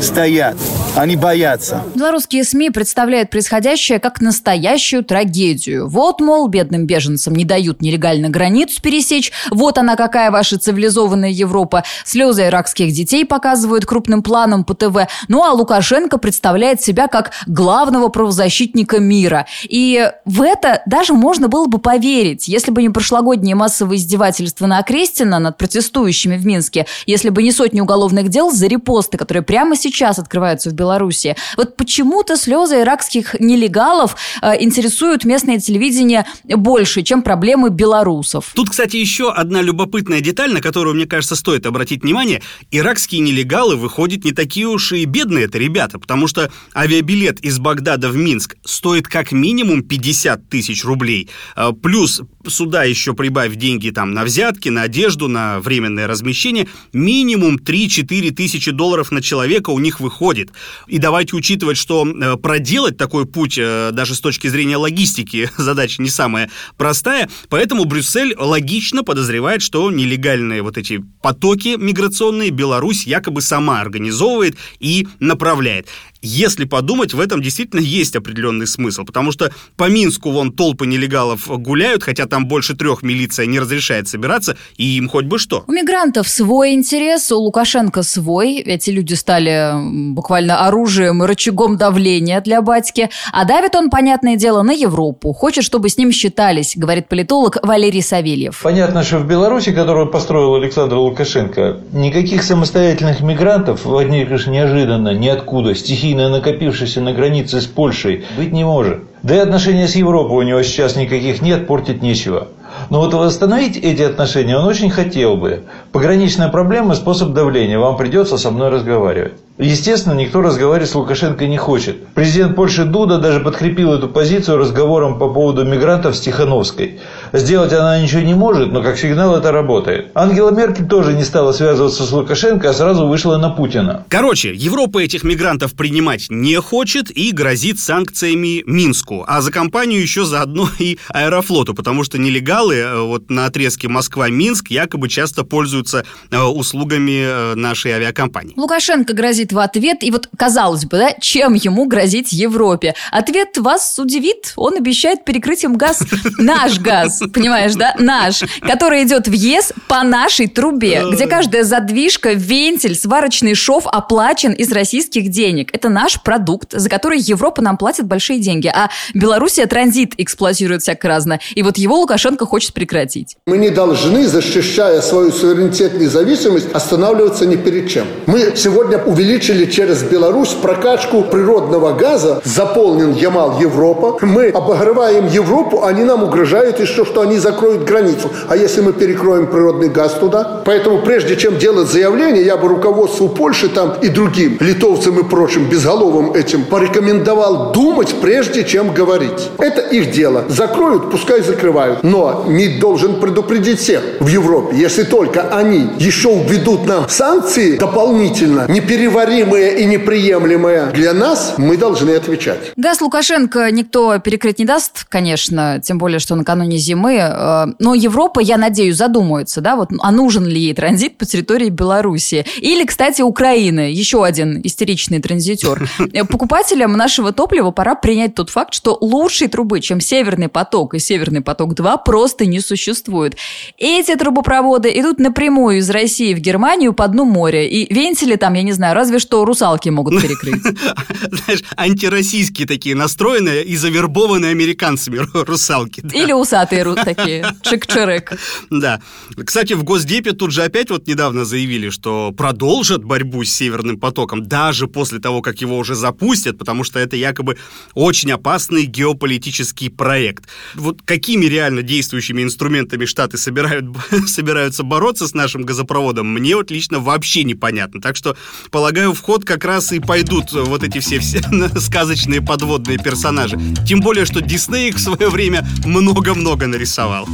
стоят. 0.00 0.56
Они 0.96 1.14
боятся. 1.14 1.84
Белорусские 1.94 2.42
СМИ 2.42 2.70
представляют 2.70 3.28
происходящее 3.28 3.98
как 3.98 4.22
настоящую 4.22 5.04
трагедию. 5.04 5.88
Вот, 5.88 6.22
мол, 6.22 6.48
бедным 6.48 6.86
беженцам 6.86 7.34
не 7.34 7.44
дают 7.44 7.82
нелегально 7.82 8.30
границу 8.30 8.80
пересечь. 8.80 9.30
Вот 9.50 9.76
она 9.76 9.96
какая 9.96 10.30
ваша 10.30 10.58
цивилизованная 10.58 11.28
Европа. 11.28 11.84
Слезы 12.06 12.46
иракских 12.46 12.92
детей 12.92 13.26
показывают 13.26 13.84
крупным 13.84 14.22
планом 14.22 14.64
по 14.64 14.72
ТВ. 14.72 15.06
Ну 15.28 15.44
а 15.44 15.52
Лукашенко 15.52 16.16
представляет 16.16 16.80
себя 16.80 17.08
как 17.08 17.32
главного 17.46 18.08
правозащитника 18.08 18.98
мира. 18.98 19.46
И 19.64 20.10
в 20.24 20.40
это 20.40 20.80
даже 20.86 21.12
можно 21.12 21.48
было 21.48 21.66
бы 21.66 21.76
поверить, 21.76 22.48
если 22.48 22.70
бы 22.70 22.80
не 22.80 22.88
прошлогодние 22.88 23.54
массовые 23.54 23.98
издевательства 23.98 24.66
на 24.66 24.78
Окрестина 24.78 25.40
над 25.40 25.58
протестующими 25.58 26.38
в 26.38 26.46
Минске, 26.46 26.86
если 27.04 27.28
бы 27.28 27.42
не 27.42 27.52
сотни 27.52 27.82
уголовных 27.82 28.30
дел 28.30 28.50
за 28.50 28.66
репосты, 28.66 29.18
которые 29.18 29.42
прямо 29.42 29.76
сейчас 29.76 30.18
открываются 30.18 30.70
в 30.70 30.72
Беларуси 30.72 30.85
Беларуси. 30.86 31.34
Вот 31.56 31.76
почему-то 31.76 32.36
слезы 32.36 32.80
иракских 32.80 33.34
нелегалов 33.40 34.16
э, 34.40 34.62
интересуют 34.62 35.24
местное 35.24 35.58
телевидение 35.58 36.24
больше, 36.44 37.02
чем 37.02 37.22
проблемы 37.22 37.70
белорусов. 37.70 38.52
Тут, 38.54 38.70
кстати, 38.70 38.96
еще 38.96 39.32
одна 39.32 39.62
любопытная 39.62 40.20
деталь, 40.20 40.52
на 40.52 40.60
которую, 40.60 40.94
мне 40.94 41.06
кажется, 41.06 41.34
стоит 41.34 41.66
обратить 41.66 42.02
внимание. 42.02 42.40
Иракские 42.70 43.20
нелегалы, 43.20 43.74
выходят 43.74 44.24
не 44.24 44.30
такие 44.30 44.68
уж 44.68 44.92
и 44.92 45.04
бедные 45.06 45.46
это 45.46 45.58
ребята, 45.58 45.98
потому 45.98 46.28
что 46.28 46.50
авиабилет 46.74 47.40
из 47.40 47.58
Багдада 47.58 48.08
в 48.08 48.16
Минск 48.16 48.56
стоит 48.64 49.08
как 49.08 49.32
минимум 49.32 49.82
50 49.82 50.48
тысяч 50.48 50.84
рублей. 50.84 51.28
Э, 51.56 51.72
плюс 51.72 52.22
сюда 52.46 52.84
еще 52.84 53.12
прибавь 53.12 53.56
деньги 53.56 53.90
там 53.90 54.14
на 54.14 54.22
взятки, 54.22 54.68
на 54.68 54.82
одежду, 54.82 55.26
на 55.26 55.58
временное 55.58 56.06
размещение. 56.06 56.68
Минимум 56.92 57.56
3-4 57.56 58.30
тысячи 58.30 58.70
долларов 58.70 59.10
на 59.10 59.20
человека 59.20 59.70
у 59.70 59.78
них 59.80 59.98
выходит. 59.98 60.50
И 60.86 60.98
давайте 60.98 61.36
учитывать, 61.36 61.76
что 61.76 62.06
э, 62.06 62.36
проделать 62.36 62.96
такой 62.96 63.26
путь 63.26 63.56
э, 63.58 63.90
даже 63.92 64.14
с 64.14 64.20
точки 64.20 64.48
зрения 64.48 64.76
логистики 64.76 65.50
задача 65.56 66.02
не 66.02 66.10
самая 66.10 66.50
простая, 66.76 67.28
поэтому 67.48 67.84
Брюссель 67.84 68.34
логично 68.38 69.02
подозревает, 69.02 69.62
что 69.62 69.90
нелегальные 69.90 70.62
вот 70.62 70.78
эти 70.78 71.02
потоки 71.22 71.76
миграционные 71.78 72.50
Беларусь 72.50 73.06
якобы 73.06 73.42
сама 73.42 73.80
организовывает 73.80 74.56
и 74.80 75.08
направляет. 75.20 75.88
Если 76.22 76.64
подумать, 76.64 77.14
в 77.14 77.20
этом 77.20 77.40
действительно 77.40 77.80
есть 77.80 78.16
определенный 78.16 78.66
смысл, 78.66 79.04
потому 79.04 79.30
что 79.30 79.52
по 79.76 79.88
Минску 79.88 80.32
вон 80.32 80.52
толпы 80.52 80.86
нелегалов 80.86 81.46
гуляют, 81.46 82.02
хотя 82.02 82.26
там 82.26 82.46
больше 82.46 82.74
трех 82.74 83.02
милиция 83.02 83.46
не 83.46 83.60
разрешает 83.60 84.08
собираться, 84.08 84.56
и 84.76 84.96
им 84.96 85.08
хоть 85.08 85.26
бы 85.26 85.38
что. 85.38 85.64
У 85.68 85.72
мигрантов 85.72 86.28
свой 86.28 86.72
интерес, 86.72 87.30
у 87.30 87.38
Лукашенко 87.38 88.02
свой. 88.02 88.56
Эти 88.56 88.90
люди 88.90 89.14
стали 89.14 89.72
буквально 90.12 90.55
оружием 90.56 91.22
рычагом 91.22 91.76
давления 91.76 92.40
для 92.40 92.62
батьки. 92.62 93.10
А 93.32 93.44
давит 93.44 93.74
он, 93.74 93.90
понятное 93.90 94.36
дело, 94.36 94.62
на 94.62 94.72
Европу. 94.72 95.32
Хочет, 95.32 95.64
чтобы 95.64 95.88
с 95.88 95.98
ним 95.98 96.12
считались, 96.12 96.76
говорит 96.76 97.08
политолог 97.08 97.58
Валерий 97.62 98.02
Савельев. 98.02 98.60
Понятно, 98.62 99.02
что 99.02 99.18
в 99.18 99.26
Беларуси, 99.26 99.72
которую 99.72 100.08
построил 100.08 100.54
Александр 100.54 100.96
Лукашенко, 100.96 101.78
никаких 101.92 102.42
самостоятельных 102.42 103.20
мигрантов, 103.20 103.84
возникших 103.84 104.46
неожиданно, 104.46 105.14
ниоткуда, 105.14 105.74
стихийно 105.74 106.28
накопившийся 106.28 107.00
на 107.00 107.12
границе 107.12 107.60
с 107.60 107.66
Польшей, 107.66 108.24
быть 108.36 108.52
не 108.52 108.64
может. 108.64 109.00
Да 109.22 109.34
и 109.34 109.38
отношения 109.38 109.88
с 109.88 109.96
Европой 109.96 110.38
у 110.38 110.42
него 110.42 110.62
сейчас 110.62 110.94
никаких 110.94 111.42
нет, 111.42 111.66
портить 111.66 112.02
нечего. 112.02 112.48
Но 112.90 113.00
вот 113.00 113.14
восстановить 113.14 113.76
эти 113.76 114.02
отношения 114.02 114.56
он 114.56 114.64
очень 114.66 114.90
хотел 114.90 115.36
бы. 115.36 115.64
Пограничная 115.92 116.48
проблема– 116.48 116.94
способ 116.96 117.32
давления. 117.32 117.78
Вам 117.78 117.96
придется 117.96 118.38
со 118.38 118.50
мной 118.50 118.68
разговаривать. 118.68 119.34
Естественно, 119.58 120.12
никто 120.12 120.42
разговаривать 120.42 120.90
с 120.90 120.94
Лукашенко 120.94 121.46
не 121.46 121.56
хочет. 121.56 122.06
Президент 122.08 122.54
Польши 122.54 122.84
Дуда 122.84 123.18
даже 123.18 123.40
подкрепил 123.40 123.94
эту 123.94 124.08
позицию 124.08 124.58
разговором 124.58 125.18
по 125.18 125.28
поводу 125.30 125.64
мигрантов 125.64 126.14
с 126.14 126.20
Тихановской. 126.20 127.00
Сделать 127.32 127.72
она 127.72 128.00
ничего 128.00 128.22
не 128.22 128.34
может, 128.34 128.72
но 128.72 128.82
как 128.82 128.98
сигнал 128.98 129.36
это 129.36 129.52
работает. 129.52 130.10
Ангела 130.14 130.50
Меркель 130.50 130.86
тоже 130.86 131.12
не 131.12 131.24
стала 131.24 131.52
связываться 131.52 132.04
с 132.04 132.12
Лукашенко, 132.12 132.70
а 132.70 132.72
сразу 132.72 133.06
вышла 133.06 133.36
на 133.36 133.50
Путина. 133.50 134.04
Короче, 134.08 134.52
Европа 134.54 134.98
этих 134.98 135.24
мигрантов 135.24 135.74
принимать 135.74 136.26
не 136.28 136.60
хочет 136.60 137.10
и 137.10 137.32
грозит 137.32 137.78
санкциями 137.78 138.62
Минску. 138.66 139.24
А 139.26 139.40
за 139.40 139.52
компанию 139.52 140.00
еще 140.00 140.24
заодно 140.24 140.68
и 140.78 140.98
Аэрофлоту, 141.08 141.74
потому 141.74 142.04
что 142.04 142.18
нелегалы 142.18 142.74
э, 142.74 143.00
вот 143.00 143.30
на 143.30 143.46
отрезке 143.46 143.88
Москва-Минск 143.88 144.70
якобы 144.70 145.08
часто 145.08 145.44
пользуются 145.44 146.04
э, 146.30 146.40
услугами 146.40 147.52
э, 147.52 147.54
нашей 147.54 147.92
авиакомпании. 147.92 148.54
Лукашенко 148.56 149.12
грозит 149.12 149.36
грозит 149.36 149.52
в 149.52 149.58
ответ. 149.58 150.02
И 150.02 150.10
вот, 150.10 150.28
казалось 150.36 150.84
бы, 150.84 150.98
да, 150.98 151.12
чем 151.20 151.54
ему 151.54 151.86
грозить 151.86 152.32
Европе? 152.32 152.94
Ответ 153.10 153.58
вас 153.58 153.98
удивит. 153.98 154.52
Он 154.56 154.76
обещает 154.76 155.24
перекрыть 155.24 155.64
им 155.64 155.76
газ. 155.76 156.02
Наш 156.38 156.78
газ, 156.78 157.15
понимаешь, 157.34 157.74
да? 157.74 157.94
Наш. 157.98 158.42
Который 158.60 159.04
идет 159.04 159.28
в 159.28 159.32
ЕС 159.32 159.72
по 159.88 160.02
нашей 160.02 160.48
трубе, 160.48 161.02
где 161.12 161.26
каждая 161.26 161.64
задвижка, 161.64 162.32
вентиль, 162.32 162.94
сварочный 162.94 163.54
шов 163.54 163.86
оплачен 163.86 164.52
из 164.52 164.72
российских 164.72 165.28
денег. 165.30 165.70
Это 165.74 165.88
наш 165.88 166.20
продукт, 166.22 166.72
за 166.72 166.88
который 166.88 167.18
Европа 167.18 167.62
нам 167.62 167.76
платит 167.76 168.06
большие 168.06 168.38
деньги. 168.38 168.68
А 168.68 168.90
Белоруссия 169.14 169.66
транзит 169.66 170.14
эксплуатирует 170.18 170.82
всяко 170.82 171.08
разно. 171.08 171.40
И 171.54 171.62
вот 171.62 171.78
его 171.78 171.98
Лукашенко 171.98 172.46
хочет 172.46 172.72
прекратить. 172.74 173.36
Мы 173.46 173.58
не 173.58 173.70
должны, 173.70 174.26
защищая 174.26 175.00
свою 175.00 175.32
суверенитет 175.32 175.94
и 175.94 175.98
независимость, 175.98 176.72
останавливаться 176.72 177.46
ни 177.46 177.56
перед 177.56 177.88
чем. 177.88 178.06
Мы 178.26 178.54
сегодня 178.56 178.98
увеличили 178.98 179.26
увеличили 179.26 179.70
через 179.70 180.02
Беларусь 180.02 180.50
прокачку 180.50 181.22
природного 181.22 181.92
газа, 181.92 182.40
заполнен 182.44 183.12
Ямал 183.14 183.58
Европа. 183.58 184.18
Мы 184.22 184.48
обогреваем 184.48 185.26
Европу, 185.26 185.84
они 185.84 186.04
нам 186.04 186.22
угрожают 186.22 186.80
еще, 186.80 187.04
что 187.06 187.22
они 187.22 187.38
закроют 187.38 187.84
границу. 187.84 188.30
А 188.48 188.56
если 188.56 188.82
мы 188.82 188.92
перекроем 188.92 189.46
природный 189.46 189.88
газ 189.88 190.14
туда? 190.14 190.62
Поэтому 190.64 191.00
прежде 191.00 191.36
чем 191.36 191.58
делать 191.58 191.88
заявление, 191.88 192.44
я 192.44 192.56
бы 192.56 192.68
руководству 192.68 193.28
Польши 193.28 193.68
там 193.68 193.94
и 194.02 194.08
другим, 194.08 194.58
литовцам 194.60 195.18
и 195.18 195.22
прочим, 195.22 195.68
безголовым 195.68 196.34
этим, 196.34 196.64
порекомендовал 196.64 197.72
думать, 197.72 198.14
прежде 198.20 198.64
чем 198.64 198.92
говорить. 198.92 199.50
Это 199.58 199.80
их 199.80 200.10
дело. 200.10 200.44
Закроют, 200.48 201.10
пускай 201.10 201.40
закрывают. 201.40 202.02
Но 202.02 202.44
МИД 202.46 202.80
должен 202.80 203.20
предупредить 203.20 203.80
всех 203.80 204.02
в 204.20 204.26
Европе. 204.26 204.76
Если 204.76 205.04
только 205.04 205.48
они 205.56 205.88
еще 205.98 206.28
введут 206.46 206.86
нам 206.86 207.08
санкции 207.08 207.76
дополнительно, 207.78 208.66
не 208.68 208.80
переводят 208.82 209.06
непереваримое 209.06 209.76
и 209.76 209.84
неприемлемое 209.84 210.86
для 210.90 211.14
нас, 211.14 211.54
мы 211.58 211.76
должны 211.76 212.10
отвечать. 212.10 212.72
Газ 212.76 213.00
Лукашенко 213.00 213.70
никто 213.70 214.18
перекрыть 214.18 214.58
не 214.58 214.64
даст, 214.64 215.06
конечно, 215.08 215.80
тем 215.82 215.98
более, 215.98 216.18
что 216.18 216.34
накануне 216.34 216.76
зимы 216.78 216.95
мы, 216.96 217.14
э, 217.14 217.66
но 217.78 217.94
Европа, 217.94 218.40
я 218.40 218.56
надеюсь, 218.56 218.96
задумается, 218.96 219.60
да, 219.60 219.76
вот, 219.76 219.90
а 219.98 220.10
нужен 220.10 220.46
ли 220.46 220.60
ей 220.60 220.74
транзит 220.74 221.18
по 221.18 221.24
территории 221.24 221.68
Беларуси? 221.68 222.44
Или, 222.58 222.84
кстати, 222.84 223.22
Украины, 223.22 223.92
еще 223.92 224.24
один 224.24 224.60
истеричный 224.62 225.20
транзитер. 225.20 225.88
Покупателям 226.30 226.92
нашего 226.92 227.32
топлива 227.32 227.70
пора 227.70 227.94
принять 227.94 228.34
тот 228.34 228.50
факт, 228.50 228.74
что 228.74 228.96
лучшей 229.00 229.48
трубы, 229.48 229.80
чем 229.80 230.00
Северный 230.00 230.48
поток 230.48 230.94
и 230.94 230.98
Северный 230.98 231.40
поток-2, 231.40 232.00
просто 232.04 232.46
не 232.46 232.60
существует. 232.60 233.36
Эти 233.78 234.14
трубопроводы 234.16 234.90
идут 234.98 235.18
напрямую 235.18 235.78
из 235.78 235.90
России 235.90 236.34
в 236.34 236.38
Германию 236.38 236.92
по 236.92 237.06
дну 237.08 237.24
моря, 237.24 237.66
и 237.66 237.92
вентили 237.92 238.36
там, 238.36 238.54
я 238.54 238.62
не 238.62 238.72
знаю, 238.72 238.94
разве 238.94 239.18
что 239.18 239.44
русалки 239.44 239.88
могут 239.88 240.20
перекрыть. 240.22 240.62
Знаешь, 241.30 241.62
антироссийские 241.76 242.66
такие 242.66 242.94
настроенные 242.94 243.64
и 243.64 243.76
завербованные 243.76 244.50
американцами 244.50 245.20
русалки. 245.32 246.02
Или 246.12 246.32
усатые 246.32 246.82
рут 246.86 247.04
такие, 247.04 247.44
чик-чирик. 247.62 248.38
Да. 248.70 249.00
Кстати, 249.44 249.74
в 249.74 249.84
Госдепе 249.84 250.32
тут 250.32 250.52
же 250.52 250.62
опять 250.62 250.90
вот 250.90 251.06
недавно 251.06 251.44
заявили, 251.44 251.90
что 251.90 252.32
продолжат 252.32 253.04
борьбу 253.04 253.44
с 253.44 253.50
Северным 253.50 253.98
потоком, 253.98 254.46
даже 254.46 254.86
после 254.86 255.18
того, 255.18 255.42
как 255.42 255.60
его 255.60 255.76
уже 255.76 255.94
запустят, 255.94 256.58
потому 256.58 256.84
что 256.84 256.98
это 256.98 257.16
якобы 257.16 257.58
очень 257.94 258.32
опасный 258.32 258.84
геополитический 258.84 259.90
проект. 259.90 260.44
Вот 260.74 261.02
какими 261.02 261.46
реально 261.46 261.82
действующими 261.82 262.42
инструментами 262.42 263.04
Штаты 263.04 263.36
собирают, 263.38 263.84
собираются 264.26 264.82
бороться 264.82 265.26
с 265.26 265.34
нашим 265.34 265.62
газопроводом, 265.62 266.28
мне 266.32 266.56
вот 266.56 266.70
лично 266.70 267.00
вообще 267.00 267.44
непонятно. 267.44 268.00
Так 268.00 268.16
что, 268.16 268.36
полагаю, 268.70 269.12
в 269.12 269.20
ход 269.20 269.44
как 269.44 269.64
раз 269.64 269.92
и 269.92 270.00
пойдут 270.00 270.52
вот 270.52 270.82
эти 270.82 270.98
все, 271.00 271.18
все 271.18 271.40
сказочные 271.80 272.40
подводные 272.40 272.98
персонажи. 272.98 273.58
Тем 273.86 274.00
более, 274.00 274.24
что 274.24 274.40
Дисней 274.40 274.92
в 274.92 274.98
свое 274.98 275.28
время 275.28 275.66
много-много 275.84 276.66
нарисовал. 276.76 277.26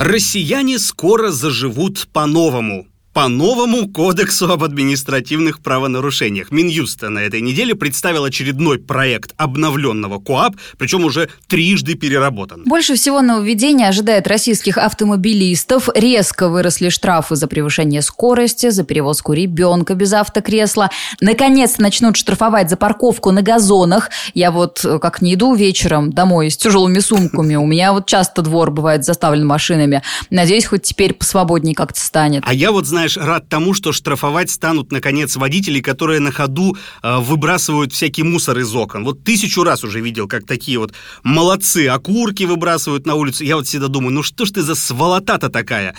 Россияне 0.00 0.78
скоро 0.80 1.30
заживут 1.30 2.08
по-новому 2.12 2.89
по 3.12 3.28
новому 3.28 3.88
кодексу 3.88 4.50
об 4.50 4.62
административных 4.62 5.60
правонарушениях. 5.60 6.52
Минюст 6.52 7.02
на 7.02 7.18
этой 7.18 7.40
неделе 7.40 7.74
представил 7.74 8.24
очередной 8.24 8.78
проект 8.78 9.32
обновленного 9.36 10.20
КОАП, 10.20 10.56
причем 10.78 11.04
уже 11.04 11.28
трижды 11.48 11.94
переработан. 11.94 12.62
Больше 12.64 12.94
всего 12.94 13.20
нововведения 13.20 13.88
ожидает 13.88 14.28
российских 14.28 14.78
автомобилистов. 14.78 15.88
Резко 15.94 16.48
выросли 16.48 16.88
штрафы 16.88 17.34
за 17.34 17.48
превышение 17.48 18.02
скорости, 18.02 18.70
за 18.70 18.84
перевозку 18.84 19.32
ребенка 19.32 19.94
без 19.94 20.12
автокресла. 20.12 20.90
Наконец 21.20 21.78
начнут 21.78 22.16
штрафовать 22.16 22.70
за 22.70 22.76
парковку 22.76 23.32
на 23.32 23.42
газонах. 23.42 24.10
Я 24.34 24.52
вот 24.52 24.84
э, 24.84 24.98
как 25.00 25.20
не 25.20 25.34
иду 25.34 25.54
вечером 25.54 26.12
домой 26.12 26.50
с 26.50 26.56
тяжелыми 26.56 27.00
сумками, 27.00 27.56
у 27.56 27.66
меня 27.66 27.92
вот 27.92 28.06
часто 28.06 28.42
двор 28.42 28.70
бывает 28.70 29.04
заставлен 29.04 29.46
машинами. 29.46 30.02
Надеюсь, 30.30 30.66
хоть 30.66 30.82
теперь 30.82 31.12
посвободнее 31.12 31.74
как-то 31.74 32.00
станет. 32.00 32.44
А 32.46 32.54
я 32.54 32.70
вот, 32.70 32.86
знаю 32.86 32.99
знаешь, 33.00 33.16
рад 33.16 33.48
тому, 33.48 33.72
что 33.72 33.92
штрафовать 33.92 34.50
станут, 34.50 34.92
наконец, 34.92 35.36
водители, 35.36 35.80
которые 35.80 36.20
на 36.20 36.32
ходу 36.32 36.76
э, 37.02 37.18
выбрасывают 37.18 37.94
всякий 37.94 38.22
мусор 38.22 38.58
из 38.58 38.74
окон. 38.74 39.04
Вот 39.04 39.24
тысячу 39.24 39.64
раз 39.64 39.84
уже 39.84 40.00
видел, 40.00 40.28
как 40.28 40.44
такие 40.44 40.78
вот 40.78 40.92
молодцы 41.22 41.88
окурки 41.88 42.44
выбрасывают 42.44 43.06
на 43.06 43.14
улицу. 43.14 43.42
Я 43.42 43.56
вот 43.56 43.66
всегда 43.66 43.88
думаю, 43.88 44.12
ну 44.12 44.22
что 44.22 44.44
ж 44.44 44.50
ты 44.50 44.62
за 44.62 44.74
сволота-то 44.74 45.48
такая? 45.48 45.94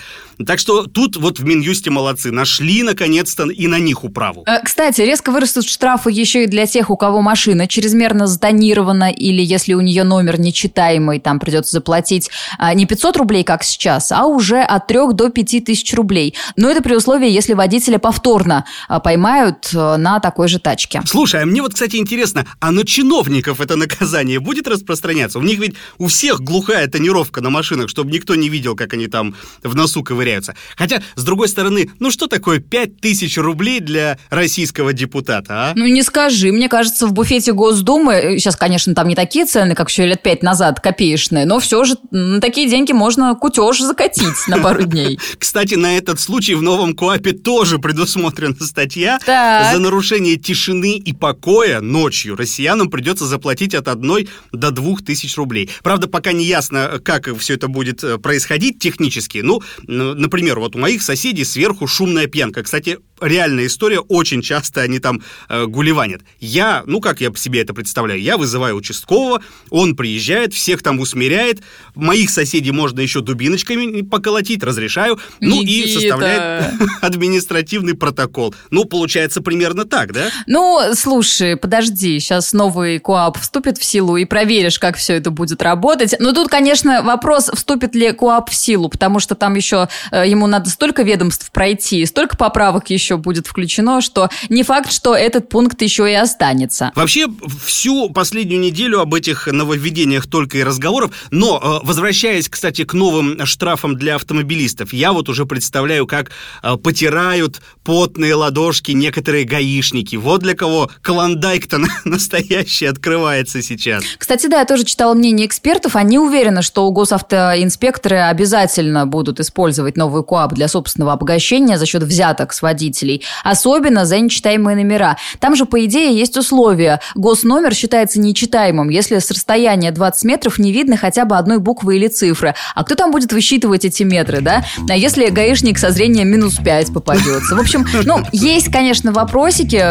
Так 0.45 0.59
что 0.59 0.85
тут 0.85 1.17
вот 1.17 1.39
в 1.39 1.43
Минюсте 1.43 1.89
молодцы. 1.89 2.31
Нашли, 2.31 2.83
наконец-то, 2.83 3.49
и 3.49 3.65
на 3.65 3.79
них 3.79 4.03
управу. 4.03 4.43
Э, 4.45 4.63
кстати, 4.63 5.01
резко 5.01 5.31
вырастут 5.31 5.65
штрафы 5.65 6.11
еще 6.11 6.43
и 6.43 6.47
для 6.47 6.67
тех, 6.67 6.91
у 6.91 6.97
кого 6.97 7.21
машина 7.21 7.67
чрезмерно 7.67 8.27
затонирована, 8.27 9.09
или 9.11 9.41
если 9.41 9.73
у 9.73 9.81
нее 9.81 10.03
номер 10.03 10.39
нечитаемый, 10.39 11.19
там 11.19 11.39
придется 11.39 11.71
заплатить 11.71 12.29
а, 12.59 12.75
не 12.75 12.85
500 12.85 13.17
рублей, 13.17 13.43
как 13.43 13.63
сейчас, 13.63 14.11
а 14.11 14.27
уже 14.27 14.61
от 14.61 14.85
3 14.85 15.13
до 15.13 15.29
5 15.29 15.65
тысяч 15.65 15.91
рублей. 15.95 16.35
Но 16.55 16.69
это 16.69 16.83
условии, 16.97 17.29
если 17.29 17.53
водителя 17.53 17.99
повторно 17.99 18.65
а, 18.87 18.99
поймают 18.99 19.69
э, 19.73 19.97
на 19.97 20.19
такой 20.19 20.47
же 20.47 20.59
тачке. 20.59 21.01
Слушай, 21.05 21.43
а 21.43 21.45
мне 21.45 21.61
вот, 21.61 21.73
кстати, 21.73 21.95
интересно, 21.97 22.45
а 22.59 22.71
на 22.71 22.85
чиновников 22.85 23.61
это 23.61 23.75
наказание 23.75 24.39
будет 24.39 24.67
распространяться? 24.67 25.39
У 25.39 25.43
них 25.43 25.59
ведь 25.59 25.75
у 25.97 26.07
всех 26.07 26.41
глухая 26.41 26.87
тонировка 26.87 27.41
на 27.41 27.49
машинах, 27.49 27.89
чтобы 27.89 28.11
никто 28.11 28.35
не 28.35 28.49
видел, 28.49 28.75
как 28.75 28.93
они 28.93 29.07
там 29.07 29.35
в 29.63 29.75
носу 29.75 30.03
ковыряются. 30.03 30.55
Хотя, 30.75 31.01
с 31.15 31.23
другой 31.23 31.47
стороны, 31.47 31.91
ну 31.99 32.11
что 32.11 32.27
такое 32.27 32.59
5000 32.59 33.37
рублей 33.37 33.79
для 33.79 34.17
российского 34.29 34.93
депутата, 34.93 35.53
а? 35.53 35.73
Ну 35.75 35.85
не 35.85 36.03
скажи, 36.03 36.51
мне 36.51 36.69
кажется, 36.69 37.07
в 37.07 37.13
буфете 37.13 37.53
Госдумы, 37.53 38.37
сейчас, 38.37 38.55
конечно, 38.55 38.95
там 38.95 39.07
не 39.07 39.15
такие 39.15 39.45
цены, 39.45 39.75
как 39.75 39.89
еще 39.89 40.05
лет 40.05 40.23
пять 40.23 40.43
назад, 40.43 40.79
копеечные, 40.79 41.45
но 41.45 41.59
все 41.59 41.83
же 41.83 41.95
на 42.11 42.41
такие 42.41 42.69
деньги 42.69 42.91
можно 42.91 43.35
кутеж 43.35 43.79
закатить 43.79 44.47
на 44.47 44.57
пару 44.59 44.83
дней. 44.83 45.19
Кстати, 45.37 45.75
на 45.75 45.97
этот 45.97 46.19
случай 46.19 46.55
в 46.55 46.61
новом 46.61 46.80
новом 46.81 46.95
КОАПе 46.95 47.33
тоже 47.33 47.77
предусмотрена 47.77 48.55
статья. 48.59 49.19
Так. 49.23 49.73
За 49.73 49.79
нарушение 49.79 50.35
тишины 50.35 50.97
и 50.97 51.13
покоя 51.13 51.79
ночью 51.79 52.35
россиянам 52.35 52.89
придется 52.89 53.25
заплатить 53.25 53.75
от 53.75 53.87
одной 53.87 54.29
до 54.51 54.71
двух 54.71 55.03
тысяч 55.05 55.37
рублей. 55.37 55.69
Правда, 55.83 56.07
пока 56.07 56.31
не 56.31 56.43
ясно, 56.43 56.99
как 57.03 57.37
все 57.37 57.53
это 57.53 57.67
будет 57.67 58.03
э, 58.03 58.17
происходить 58.17 58.79
технически. 58.79 59.39
Ну, 59.39 59.61
например, 59.83 60.59
вот 60.59 60.75
у 60.75 60.79
моих 60.79 61.03
соседей 61.03 61.45
сверху 61.45 61.85
шумная 61.85 62.25
пьянка. 62.25 62.63
Кстати, 62.63 62.97
реальная 63.21 63.67
история, 63.67 63.99
очень 63.99 64.41
часто 64.41 64.81
они 64.81 64.99
там 64.99 65.21
э, 65.49 65.65
гулеванят. 65.65 66.21
Я, 66.39 66.83
ну 66.85 66.99
как 66.99 67.21
я 67.21 67.31
себе 67.35 67.61
это 67.61 67.73
представляю, 67.73 68.21
я 68.21 68.37
вызываю 68.37 68.75
участкового, 68.75 69.41
он 69.69 69.95
приезжает, 69.95 70.53
всех 70.53 70.83
там 70.83 70.99
усмиряет, 70.99 71.61
моих 71.95 72.29
соседей 72.29 72.71
можно 72.71 72.99
еще 72.99 73.21
дубиночками 73.21 74.01
поколотить, 74.01 74.63
разрешаю, 74.63 75.19
ну 75.39 75.61
Никита. 75.61 75.89
и 75.89 75.93
составляет 75.93 76.73
административный 77.01 77.95
протокол. 77.95 78.53
Ну, 78.69 78.85
получается 78.85 79.41
примерно 79.41 79.85
так, 79.85 80.13
да? 80.13 80.29
Ну, 80.47 80.81
слушай, 80.93 81.55
подожди, 81.57 82.19
сейчас 82.19 82.53
новый 82.53 82.99
КОАП 82.99 83.39
вступит 83.39 83.77
в 83.77 83.83
силу 83.83 84.17
и 84.17 84.25
проверишь, 84.25 84.79
как 84.79 84.97
все 84.97 85.13
это 85.15 85.31
будет 85.31 85.61
работать. 85.61 86.15
Но 86.19 86.33
тут, 86.33 86.49
конечно, 86.49 87.01
вопрос, 87.03 87.49
вступит 87.53 87.95
ли 87.95 88.11
КОАП 88.11 88.49
в 88.49 88.55
силу, 88.55 88.89
потому 88.89 89.19
что 89.19 89.35
там 89.35 89.55
еще 89.55 89.87
э, 90.11 90.27
ему 90.27 90.47
надо 90.47 90.69
столько 90.69 91.03
ведомств 91.03 91.51
пройти, 91.51 92.05
столько 92.05 92.37
поправок 92.37 92.89
еще 92.89 93.10
еще 93.11 93.17
будет 93.17 93.47
включено, 93.47 94.01
что 94.01 94.29
не 94.49 94.63
факт, 94.63 94.91
что 94.91 95.15
этот 95.15 95.49
пункт 95.49 95.81
еще 95.81 96.09
и 96.09 96.13
останется. 96.13 96.91
Вообще, 96.95 97.27
всю 97.65 98.09
последнюю 98.09 98.61
неделю 98.61 98.99
об 99.01 99.13
этих 99.13 99.47
нововведениях 99.47 100.27
только 100.27 100.59
и 100.59 100.63
разговоров, 100.63 101.11
но, 101.29 101.59
э, 101.61 101.85
возвращаясь, 101.85 102.47
кстати, 102.47 102.85
к 102.85 102.93
новым 102.93 103.45
штрафам 103.45 103.97
для 103.97 104.15
автомобилистов, 104.15 104.93
я 104.93 105.11
вот 105.11 105.27
уже 105.29 105.45
представляю, 105.45 106.07
как 106.07 106.31
э, 106.63 106.77
потирают 106.77 107.61
потные 107.83 108.35
ладошки 108.35 108.91
некоторые 108.91 109.43
гаишники. 109.43 110.15
Вот 110.15 110.41
для 110.41 110.53
кого 110.53 110.89
клондайк-то 111.01 111.79
настоящий 112.05 112.85
открывается 112.85 113.61
сейчас. 113.61 114.03
Кстати, 114.17 114.47
да, 114.47 114.59
я 114.59 114.65
тоже 114.65 114.85
читала 114.85 115.13
мнение 115.13 115.47
экспертов. 115.47 115.95
Они 115.95 116.17
уверены, 116.17 116.61
что 116.61 116.89
госавтоинспекторы 116.91 118.17
обязательно 118.17 119.05
будут 119.05 119.39
использовать 119.39 119.97
новый 119.97 120.23
КОАП 120.23 120.53
для 120.53 120.67
собственного 120.67 121.13
обогащения 121.13 121.77
за 121.77 121.85
счет 121.85 122.03
взяток 122.03 122.53
с 122.53 122.61
водителей 122.61 123.00
водителей, 123.01 123.23
особенно 123.43 124.05
за 124.05 124.19
нечитаемые 124.19 124.75
номера. 124.75 125.17
Там 125.39 125.55
же, 125.55 125.65
по 125.65 125.83
идее, 125.85 126.17
есть 126.17 126.37
условия. 126.37 126.99
Госномер 127.15 127.73
считается 127.73 128.19
нечитаемым, 128.19 128.89
если 128.89 129.19
с 129.19 129.31
расстояния 129.31 129.91
20 129.91 130.23
метров 130.25 130.59
не 130.59 130.71
видно 130.71 130.97
хотя 130.97 131.25
бы 131.25 131.37
одной 131.37 131.59
буквы 131.59 131.97
или 131.97 132.07
цифры. 132.07 132.55
А 132.75 132.83
кто 132.83 132.95
там 132.95 133.11
будет 133.11 133.33
высчитывать 133.33 133.85
эти 133.85 134.03
метры, 134.03 134.41
да? 134.41 134.63
А 134.89 134.95
если 134.95 135.27
гаишник 135.27 135.77
со 135.77 135.91
зрением 135.91 136.29
минус 136.29 136.57
5 136.63 136.93
попадется? 136.93 137.55
В 137.55 137.59
общем, 137.59 137.85
ну, 138.05 138.19
есть, 138.31 138.71
конечно, 138.71 139.11
вопросики, 139.11 139.83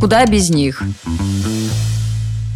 куда 0.00 0.26
без 0.26 0.50
них. 0.50 0.82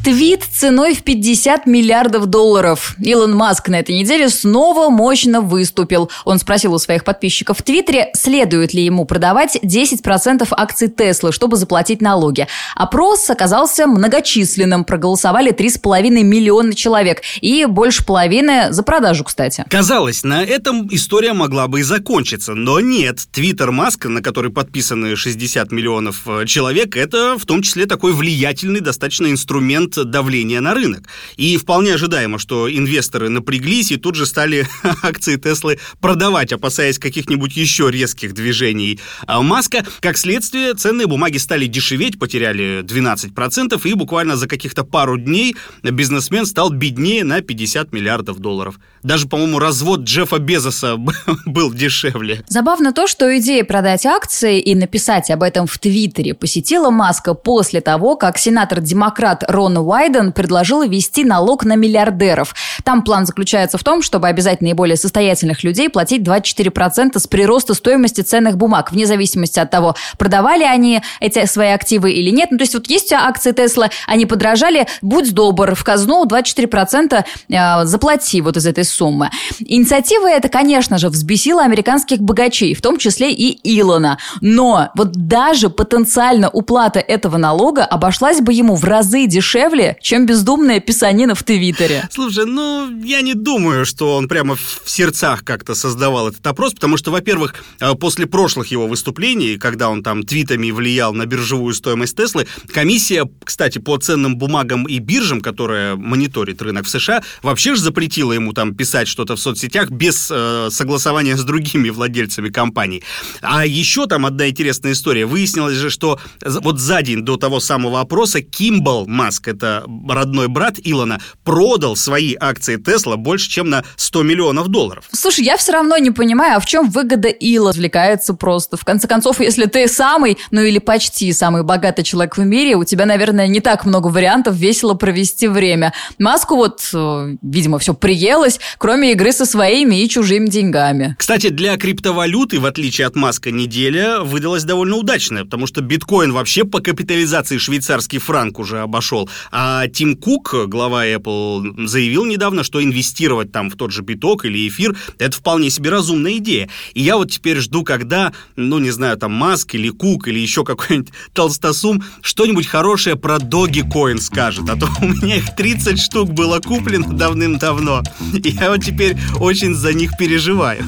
Твит 0.02 0.42
ценой 0.42 0.96
в 0.96 1.04
50 1.04 1.66
миллиардов 1.66 2.26
долларов. 2.26 2.96
Илон 2.98 3.36
Маск 3.36 3.68
на 3.68 3.78
этой 3.78 3.94
неделе 3.94 4.28
снова 4.30 4.90
мощно 4.90 5.40
выступил. 5.40 6.10
Он 6.24 6.40
спросил 6.40 6.74
у 6.74 6.78
своих 6.78 7.04
подписчиков 7.04 7.58
в 7.58 7.62
Твиттере, 7.62 8.10
следует 8.14 8.74
ли 8.74 8.84
ему 8.84 9.04
продавать 9.04 9.56
10% 9.62 10.48
акций 10.50 10.88
Теслы, 10.88 11.30
чтобы 11.30 11.56
заплатить 11.56 12.02
налоги. 12.02 12.48
Опрос 12.74 13.30
оказался 13.30 13.86
многочисленным. 13.86 14.84
Проголосовали 14.84 15.52
3,5 15.52 16.10
миллиона 16.24 16.74
человек. 16.74 17.22
И 17.40 17.64
больше 17.66 18.04
половины 18.04 18.72
за 18.72 18.82
продажу, 18.82 19.22
кстати. 19.22 19.64
Казалось, 19.70 20.24
на 20.24 20.42
этом 20.42 20.88
история 20.90 21.32
могла 21.32 21.68
бы 21.68 21.78
и 21.78 21.84
закончиться. 21.84 22.54
Но 22.54 22.80
нет. 22.80 23.20
Твиттер 23.30 23.70
Маска, 23.70 24.08
на 24.08 24.20
который 24.20 24.50
подписаны 24.50 25.14
60 25.14 25.70
миллионов 25.70 26.22
э, 26.26 26.44
человек, 26.46 26.96
это 26.96 27.38
в 27.38 27.46
том 27.46 27.62
числе 27.62 27.86
такой 27.86 28.12
влиятельный 28.12 28.80
достаточно 28.80 29.30
инструмент 29.30 29.91
оказывают 29.92 30.10
давление 30.10 30.60
на 30.60 30.74
рынок. 30.74 31.08
И 31.36 31.56
вполне 31.56 31.94
ожидаемо, 31.94 32.38
что 32.38 32.70
инвесторы 32.70 33.28
напряглись 33.28 33.92
и 33.92 33.96
тут 33.96 34.14
же 34.14 34.26
стали 34.26 34.66
акции 35.02 35.36
Теслы 35.36 35.78
продавать, 36.00 36.52
опасаясь 36.52 36.98
каких-нибудь 36.98 37.56
еще 37.56 37.90
резких 37.90 38.34
движений 38.34 39.00
а 39.26 39.42
Маска. 39.42 39.84
Как 40.00 40.16
следствие, 40.16 40.74
ценные 40.74 41.06
бумаги 41.06 41.38
стали 41.38 41.66
дешеветь, 41.66 42.18
потеряли 42.18 42.82
12%, 42.82 43.80
и 43.84 43.94
буквально 43.94 44.36
за 44.36 44.46
каких-то 44.46 44.84
пару 44.84 45.18
дней 45.18 45.56
бизнесмен 45.82 46.46
стал 46.46 46.70
беднее 46.70 47.24
на 47.24 47.40
50 47.40 47.92
миллиардов 47.92 48.38
долларов. 48.38 48.78
Даже, 49.02 49.26
по-моему, 49.26 49.58
развод 49.58 50.00
Джеффа 50.00 50.38
Безоса 50.38 50.96
был 51.46 51.72
дешевле. 51.72 52.44
Забавно 52.48 52.92
то, 52.92 53.06
что 53.06 53.36
идея 53.38 53.64
продать 53.64 54.06
акции 54.06 54.60
и 54.60 54.74
написать 54.74 55.30
об 55.30 55.42
этом 55.42 55.66
в 55.66 55.78
Твиттере 55.78 56.34
посетила 56.34 56.90
Маска 56.90 57.34
после 57.34 57.80
того, 57.80 58.16
как 58.16 58.38
сенатор-демократ 58.38 59.44
Рон 59.48 59.76
Уайден 59.82 60.32
предложил 60.32 60.82
ввести 60.82 61.24
налог 61.24 61.64
на 61.64 61.76
миллиардеров. 61.76 62.54
Там 62.84 63.02
план 63.02 63.26
заключается 63.26 63.78
в 63.78 63.84
том, 63.84 64.02
чтобы 64.02 64.28
обязать 64.28 64.60
наиболее 64.60 64.96
состоятельных 64.96 65.64
людей 65.64 65.88
платить 65.88 66.22
24% 66.22 67.18
с 67.18 67.26
прироста 67.26 67.74
стоимости 67.74 68.20
ценных 68.20 68.56
бумаг, 68.56 68.92
вне 68.92 69.06
зависимости 69.06 69.58
от 69.58 69.70
того, 69.70 69.94
продавали 70.18 70.64
они 70.64 71.02
эти 71.20 71.44
свои 71.46 71.68
активы 71.68 72.12
или 72.12 72.30
нет. 72.30 72.50
Ну, 72.50 72.58
то 72.58 72.62
есть 72.62 72.74
вот 72.74 72.88
есть 72.88 73.12
акции 73.12 73.52
Тесла, 73.52 73.90
они 74.06 74.26
подражали, 74.26 74.86
будь 75.00 75.32
добр, 75.32 75.74
в 75.74 75.84
казну 75.84 76.24
24% 76.24 77.24
э, 77.48 77.84
заплати 77.84 78.40
вот 78.40 78.56
из 78.56 78.66
этой 78.66 78.84
суммы. 78.84 79.30
Инициатива 79.60 80.28
эта, 80.30 80.48
конечно 80.48 80.98
же, 80.98 81.08
взбесила 81.08 81.62
американских 81.62 82.20
богачей, 82.20 82.74
в 82.74 82.82
том 82.82 82.98
числе 82.98 83.32
и 83.32 83.58
Илона. 83.80 84.18
Но 84.40 84.90
вот 84.94 85.12
даже 85.12 85.70
потенциально 85.70 86.48
уплата 86.48 87.00
этого 87.00 87.36
налога 87.36 87.84
обошлась 87.84 88.40
бы 88.40 88.52
ему 88.52 88.76
в 88.76 88.84
разы 88.84 89.26
дешевле, 89.26 89.71
чем 90.00 90.26
бездумная 90.26 90.80
писанина 90.80 91.34
в 91.34 91.42
Твиттере. 91.42 92.08
Слушай, 92.10 92.46
ну, 92.46 92.90
я 93.02 93.22
не 93.22 93.34
думаю, 93.34 93.86
что 93.86 94.16
он 94.16 94.28
прямо 94.28 94.56
в 94.56 94.90
сердцах 94.90 95.44
как-то 95.44 95.74
создавал 95.74 96.28
этот 96.28 96.46
опрос, 96.46 96.74
потому 96.74 96.96
что, 96.96 97.10
во-первых, 97.10 97.54
э, 97.80 97.94
после 97.94 98.26
прошлых 98.26 98.68
его 98.68 98.86
выступлений, 98.86 99.56
когда 99.58 99.88
он 99.88 100.02
там 100.02 100.22
твитами 100.22 100.70
влиял 100.70 101.14
на 101.14 101.26
биржевую 101.26 101.74
стоимость 101.74 102.16
Теслы, 102.16 102.46
комиссия, 102.72 103.28
кстати, 103.44 103.78
по 103.78 103.96
ценным 103.96 104.36
бумагам 104.36 104.86
и 104.86 104.98
биржам, 104.98 105.40
которая 105.40 105.96
мониторит 105.96 106.60
рынок 106.62 106.86
в 106.86 106.90
США, 106.90 107.22
вообще 107.42 107.74
же 107.74 107.80
запретила 107.80 108.32
ему 108.32 108.52
там 108.52 108.74
писать 108.74 109.08
что-то 109.08 109.36
в 109.36 109.40
соцсетях 109.40 109.90
без 109.90 110.28
э, 110.30 110.68
согласования 110.70 111.36
с 111.36 111.44
другими 111.44 111.90
владельцами 111.90 112.48
компаний. 112.48 113.02
А 113.40 113.66
еще 113.66 114.06
там 114.06 114.26
одна 114.26 114.48
интересная 114.48 114.92
история. 114.92 115.26
Выяснилось 115.26 115.76
же, 115.76 115.90
что 115.90 116.20
вот 116.44 116.78
за 116.78 117.02
день 117.02 117.22
до 117.22 117.36
того 117.36 117.60
самого 117.60 118.00
опроса 118.00 118.42
Кимбл 118.42 119.06
Маск, 119.06 119.48
это 119.48 119.61
родной 119.62 120.48
брат 120.48 120.76
Илона, 120.82 121.20
продал 121.44 121.96
свои 121.96 122.34
акции 122.38 122.76
Тесла 122.76 123.16
больше, 123.16 123.48
чем 123.48 123.70
на 123.70 123.84
100 123.96 124.22
миллионов 124.22 124.68
долларов. 124.68 125.04
Слушай, 125.12 125.44
я 125.44 125.56
все 125.56 125.72
равно 125.72 125.96
не 125.98 126.10
понимаю, 126.10 126.56
а 126.56 126.60
в 126.60 126.66
чем 126.66 126.90
выгода 126.90 127.28
Ила 127.28 127.70
развлекается 127.70 128.34
просто. 128.34 128.76
В 128.76 128.84
конце 128.84 129.08
концов, 129.08 129.40
если 129.40 129.66
ты 129.66 129.88
самый, 129.88 130.38
ну 130.50 130.60
или 130.60 130.78
почти 130.78 131.32
самый 131.32 131.62
богатый 131.62 132.02
человек 132.02 132.36
в 132.36 132.44
мире, 132.44 132.76
у 132.76 132.84
тебя, 132.84 133.06
наверное, 133.06 133.46
не 133.46 133.60
так 133.60 133.84
много 133.84 134.08
вариантов 134.08 134.54
весело 134.56 134.94
провести 134.94 135.48
время. 135.48 135.92
Маску 136.18 136.56
вот, 136.56 136.88
э, 136.92 137.36
видимо, 137.42 137.78
все 137.78 137.94
приелось, 137.94 138.60
кроме 138.78 139.12
игры 139.12 139.32
со 139.32 139.46
своими 139.46 140.02
и 140.02 140.08
чужими 140.08 140.48
деньгами. 140.48 141.16
Кстати, 141.18 141.48
для 141.48 141.76
криптовалюты, 141.76 142.60
в 142.60 142.66
отличие 142.66 143.06
от 143.06 143.16
Маска, 143.16 143.50
неделя 143.50 144.20
выдалась 144.20 144.64
довольно 144.64 144.96
удачная, 144.96 145.44
потому 145.44 145.66
что 145.66 145.80
биткоин 145.80 146.32
вообще 146.32 146.64
по 146.64 146.80
капитализации 146.80 147.58
швейцарский 147.58 148.18
франк 148.18 148.58
уже 148.58 148.80
обошел. 148.80 149.28
А 149.54 149.86
Тим 149.86 150.16
Кук, 150.16 150.54
глава 150.66 151.06
Apple, 151.06 151.86
заявил 151.86 152.24
недавно, 152.24 152.64
что 152.64 152.82
инвестировать 152.82 153.52
там 153.52 153.68
в 153.68 153.76
тот 153.76 153.92
же 153.92 154.00
биток 154.00 154.46
или 154.46 154.66
эфир– 154.66 154.96
это 155.18 155.36
вполне 155.36 155.68
себе 155.68 155.90
разумная 155.90 156.38
идея. 156.38 156.70
И 156.94 157.02
я 157.02 157.18
вот 157.18 157.30
теперь 157.30 157.58
жду, 157.58 157.84
когда, 157.84 158.32
ну, 158.56 158.78
не 158.78 158.90
знаю, 158.90 159.18
там 159.18 159.32
Маск 159.32 159.74
или 159.74 159.90
Кук 159.90 160.26
или 160.28 160.38
еще 160.38 160.64
какой-нибудь 160.64 161.12
толстосум 161.34 162.02
что-нибудь 162.22 162.66
хорошее 162.66 163.16
про 163.16 163.36
Dogecoin 163.36 164.18
скажет. 164.20 164.70
А 164.70 164.76
то 164.76 164.88
у 165.02 165.06
меня 165.06 165.36
их 165.36 165.54
30 165.54 166.00
штук 166.00 166.30
было 166.30 166.58
куплено 166.60 167.12
давным-давно. 167.12 168.02
И 168.32 168.48
я 168.48 168.70
вот 168.70 168.82
теперь 168.82 169.18
очень 169.38 169.74
за 169.74 169.92
них 169.92 170.12
переживаю. 170.18 170.82